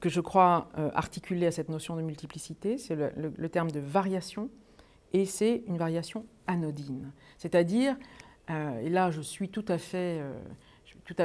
[0.01, 2.79] que je crois euh, articuler à cette notion de multiplicité.
[2.79, 4.51] C'est le, terme de variation
[5.12, 7.12] et c'est une variation anodine.
[7.38, 7.97] C'est-à-dire,
[8.51, 10.20] euh, et là je suis tout à fait...
[10.20, 10.33] Euh,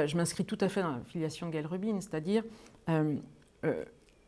[0.06, 2.44] je m'inscris tout à fait dans la filiation de Gail Rubin, c'est-à-dire
[3.64, 3.84] euh,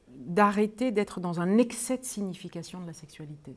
[0.09, 3.57] d'arrêter d'être dans un excès de signification de la sexualité.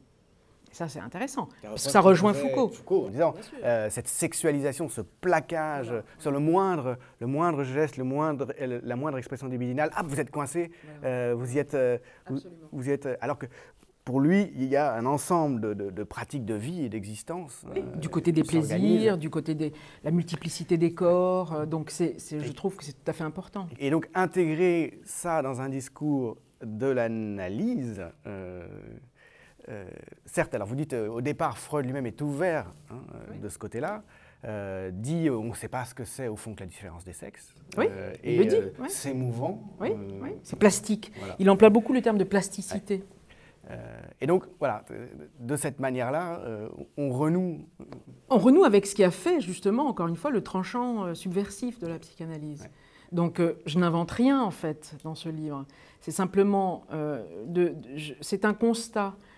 [0.75, 2.67] Ça, c'est intéressant, parce que ça rejoint Foucault.
[2.67, 8.03] Foucault en disant euh, cette sexualisation, ce plaquage sur le moindre, le moindre geste, le
[8.03, 9.89] moindre, la moindre expression libidinale.
[9.95, 10.71] Ah, vous êtes coincé,
[11.01, 11.77] vous y êtes,
[12.73, 13.07] vous, y êtes.
[13.21, 13.45] Alors que
[14.03, 17.65] pour lui, il y a un ensemble de, pratiques de vie et d'existence.
[17.95, 19.71] du côté des plaisirs, du côté de
[20.03, 21.65] la multiplicité des corps.
[21.67, 23.69] donc c'est, je trouve que c'est tout à fait important.
[23.79, 28.67] Et donc intégrer ça dans un discours de l'analyse, euh,
[30.25, 33.57] certes, alors vous dites euh, au départ, Freud lui-même est ouvert hein, euh, de ce
[33.57, 34.03] côté-là.
[34.91, 37.53] dit on ne sait pas ce que c'est au fond que la différence des sexes.
[37.77, 37.85] Oui,
[38.23, 38.57] il le dit.
[38.89, 39.61] C'est mouvant.
[39.79, 39.91] Oui,
[40.43, 41.11] c'est plastique.
[41.39, 43.03] Il emploie beaucoup le terme de plasticité.
[44.21, 44.85] et donc, voilà,
[45.39, 46.41] de cette manière-là,
[46.97, 47.67] on renoue.
[48.29, 51.87] On renoue avec ce qui a fait, justement, encore une fois, le tranchant subversif de
[51.87, 52.69] la psychanalyse.
[53.11, 55.65] Donc, je n'invente rien, en fait, dans ce livre.
[56.01, 56.85] C'est simplement,
[57.47, 57.75] de,
[58.21, 59.33] c'est un constat euh,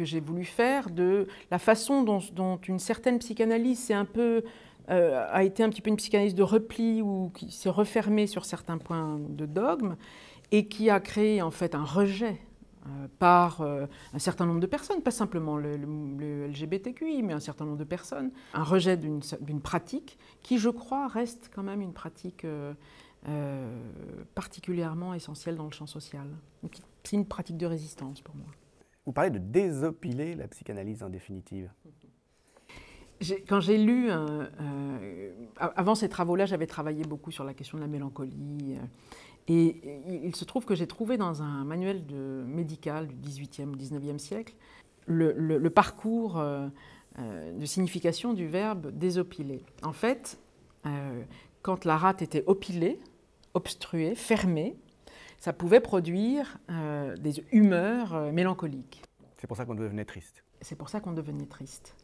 [0.00, 3.92] que j'ai voulu faire de la façon dont, une certaine psychanalyse
[4.88, 8.46] euh, a été un petit peu une psychanalyse de repli ou qui s'est refermée sur
[8.46, 9.96] certains points de dogme
[10.52, 12.38] et qui a créé en fait un rejet
[12.86, 15.76] euh, par un certain nombre de personnes, pas simplement le,
[16.46, 21.50] LGBTQI, mais un certain nombre de personnes, un rejet d'une pratique qui, je crois, reste
[21.54, 22.46] quand même une pratique
[24.34, 26.26] particulièrement essentielle dans le champ social.
[27.02, 28.46] C'est une pratique de résistance pour moi.
[29.10, 31.68] Vous parlez de désopiler la psychanalyse en définitive.
[33.48, 37.82] Quand j'ai lu, euh, euh, avant ces travaux-là, j'avais travaillé beaucoup sur la question de
[37.82, 38.76] la mélancolie.
[38.78, 38.84] Euh,
[39.48, 42.04] et, il se trouve que j'ai trouvé dans un manuel
[42.46, 44.54] médical du 18e ou 19e siècle
[45.06, 46.40] le, parcours
[47.18, 49.64] de signification du verbe désopiler.
[49.82, 50.38] En fait,
[51.62, 53.00] quand la rate était opilée,
[53.54, 54.76] obstruée, fermée,
[55.40, 59.02] ça pouvait produire euh, des humeurs euh, mélancoliques.
[59.38, 60.44] C'est pour ça qu'on devenait triste.
[60.60, 61.96] C'est pour ça qu'on devenait triste.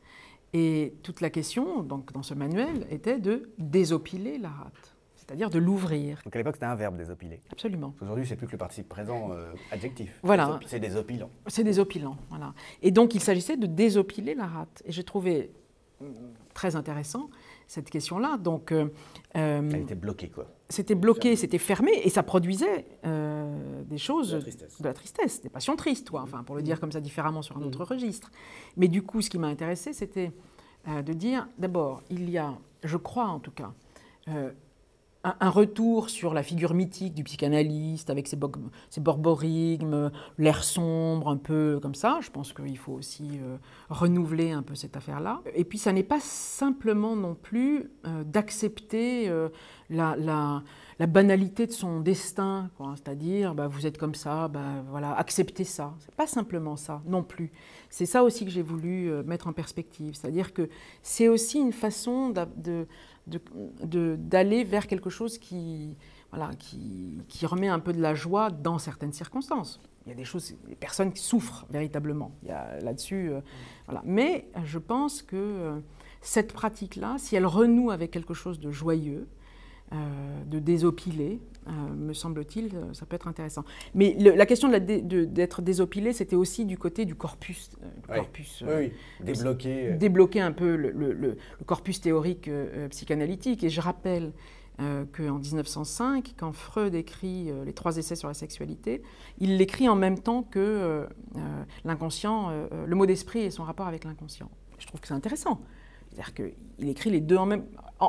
[0.55, 5.59] Et toute la question, donc, dans ce manuel, était de désopiler la rate, c'est-à-dire de
[5.59, 6.21] l'ouvrir.
[6.25, 7.43] Donc à l'époque, c'était un verbe, désopiler.
[7.53, 7.95] Absolument.
[8.01, 10.19] Aujourd'hui, c'est plus que le participe présent euh, adjectif.
[10.23, 10.59] Voilà.
[10.65, 11.29] C'est désopilant.
[11.47, 12.55] C'est désopilant, voilà.
[12.81, 14.83] Et donc, il s'agissait de désopiler la rate.
[14.87, 15.51] Et j'ai trouvé
[16.01, 16.15] hum,
[16.55, 17.29] très intéressant
[17.67, 18.37] cette question-là.
[18.39, 18.89] Donc, euh,
[19.35, 20.47] Elle était bloquée, quoi.
[20.69, 24.81] C'était bloqué, c'était fermé, et ça produisait euh, des choses, de la, tristesse.
[24.81, 26.23] de la tristesse, des passions tristes, quoi.
[26.23, 27.89] Enfin, pour le dire comme ça différemment sur un autre mm.
[27.89, 28.31] registre.
[28.77, 30.33] Mais du coup, ce qui m'a intéressé, c'était
[30.89, 33.73] euh, de dire, d'abord, il y a, je crois en tout cas,
[35.41, 38.39] un, retour sur la figure mythique du psychanalyste avec ses,
[38.91, 42.19] ses borborigmes, l'air sombre, un peu comme ça.
[42.23, 43.57] Je pense qu'il faut aussi euh,
[43.91, 45.41] renouveler un peu cette affaire-là.
[45.55, 49.49] Et puis, ça n'est pas simplement non plus euh, d'accepter euh,
[49.91, 50.63] la,
[51.09, 55.95] banalité de son destin, c'est-à-dire bah, vous êtes comme ça, bah, voilà, acceptez ça.
[56.01, 57.53] C'est pas simplement ça non plus.
[57.91, 60.69] C'est ça aussi que j'ai voulu mettre en perspective, c'est-à-dire que
[61.03, 62.87] c'est aussi une façon de
[63.27, 65.97] d'aller vers quelque chose qui,
[66.31, 69.81] voilà, qui, qui, remet un peu de la joie dans certaines circonstances.
[70.05, 72.33] Il y a des choses, des personnes qui souffrent véritablement.
[72.43, 73.41] Il y a là-dessus, euh,
[73.87, 74.03] voilà.
[74.05, 75.81] Mais je pense que euh,
[76.21, 79.29] cette pratique-là, si elle renoue avec quelque chose de joyeux,
[79.93, 83.65] euh, de désopilé, euh, me semble-t-il, euh, ça peut être intéressant.
[83.95, 87.71] Mais la question d'être désopilé, c'était aussi du côté du corpus.
[88.07, 89.93] corpus oui, débloquer.
[89.93, 92.51] Débloquer un peu le, corpus théorique
[92.91, 93.65] psychanalytique.
[93.65, 94.33] Et je rappelle
[94.79, 99.03] qu'en 1905, quand Freud écrit les trois essais sur la sexualité,
[99.39, 101.07] il l'écrit en même temps que
[101.85, 102.51] l'inconscient,
[102.87, 104.51] le mot d'esprit et son rapport avec l'inconscient.
[104.79, 105.61] Je trouve que c'est intéressant.
[106.11, 107.65] C'est-à-dire qu'il écrit les deux en même,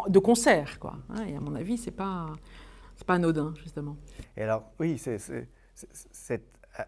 [0.08, 0.96] de concert, quoi.
[1.10, 2.28] Hein, et à mon avis, c'est pas,
[3.06, 3.98] pas anodin, justement.
[4.36, 5.20] Et alors, oui, c'est,
[6.12, 6.44] cet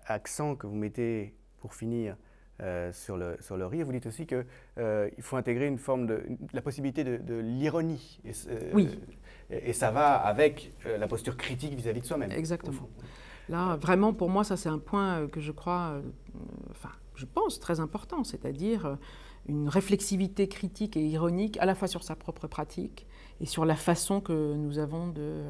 [0.05, 2.15] accent que vous mettez pour finir
[2.61, 4.45] euh, sur, le, sur le rire, vous dites aussi qu'il
[4.79, 8.19] euh, faut intégrer une forme de, la possibilité de, l'ironie.
[8.25, 8.89] Et, euh, oui.
[9.49, 12.31] Et, ça va avec la posture critique vis-à-vis de soi-même.
[12.31, 12.89] Exactement.
[13.47, 16.01] Là, vraiment, pour moi, ça, c'est un point que je crois,
[16.69, 18.97] enfin, je pense, très important, c'est-à-dire
[19.47, 23.07] une réflexivité critique et ironique à la fois sur sa propre pratique
[23.39, 25.41] et sur la façon que nous avons de,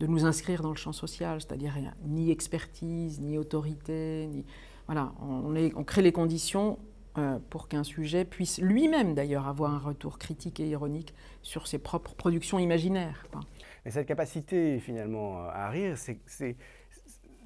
[0.00, 1.74] de nous inscrire dans le champ social, c'est-à-dire
[2.04, 4.44] ni expertise, ni autorité, ni...
[4.86, 6.80] Voilà, on, crée les conditions
[7.16, 11.78] euh, pour qu'un sujet puisse lui-même d'ailleurs avoir un retour critique et ironique sur ses
[11.78, 13.24] propres productions imaginaires.
[13.84, 16.56] Mais cette capacité finalement à rire, c'est,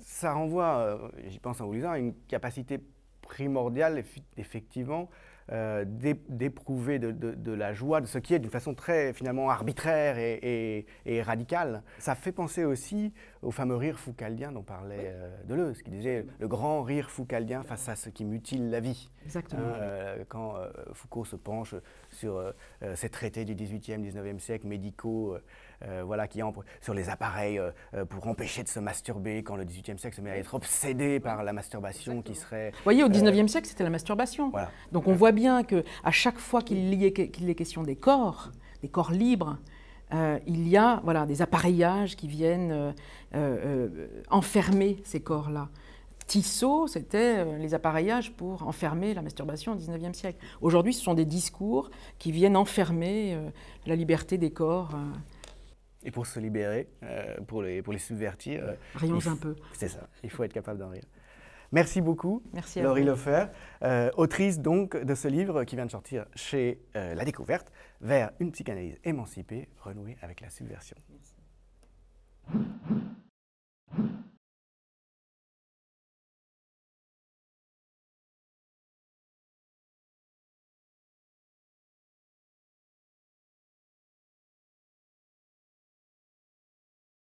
[0.00, 2.78] ça renvoie, euh, j'y pense en vous lisant, à une capacité
[3.20, 4.02] primordiale
[4.38, 5.10] effectivement
[5.52, 10.86] euh, d'éprouver de, la joie de ce qui est d'une façon très finalement arbitraire et,
[11.22, 11.82] radicale.
[11.98, 16.48] Ça fait penser aussi au fameux rire foucaldien dont parlait euh, Deleuze, qui disait le
[16.48, 19.10] grand rire foucaldien face à ce qui mutile la vie.
[19.26, 19.66] Exactement.
[19.66, 20.54] Hein, euh, quand
[20.94, 21.74] Foucault se penche
[22.10, 22.42] sur
[22.94, 25.36] ces traités du 18e, 19e siècle médicaux,
[26.04, 26.40] voilà, qui
[26.80, 27.60] sur les appareils
[28.08, 31.44] pour empêcher de se masturber, quand le 18e siècle se met à être obsédé par
[31.44, 32.70] la masturbation qui serait...
[32.70, 34.52] Vous voyez, au 19e siècle, c'était la masturbation.
[34.92, 38.50] Donc on voit bien que à chaque fois qu'il est question des corps,
[38.82, 39.58] des corps libres,
[40.12, 42.92] euh, il y a voilà, des appareillages qui viennent euh,
[43.34, 45.68] euh, enfermer ces corps-là.
[46.26, 50.38] Tissot, c'était les appareillages pour enfermer la masturbation au XIXe siècle.
[50.62, 53.36] Aujourd'hui, ce sont des discours qui viennent enfermer
[53.84, 54.96] la liberté des corps.
[56.04, 56.88] Et pour se libérer,
[57.46, 58.76] pour, les, pour les subvertir.
[58.94, 59.56] Rions un peu.
[59.72, 61.04] C'est ça, il faut être capable d'en rire.
[61.74, 63.46] Merci beaucoup, Merci Laurie Lofer,
[63.82, 68.30] euh, autrice donc de ce livre qui vient de sortir chez euh, La Découverte, vers
[68.38, 70.96] une psychanalyse émancipée, renouée avec la subversion.
[71.10, 71.34] Merci.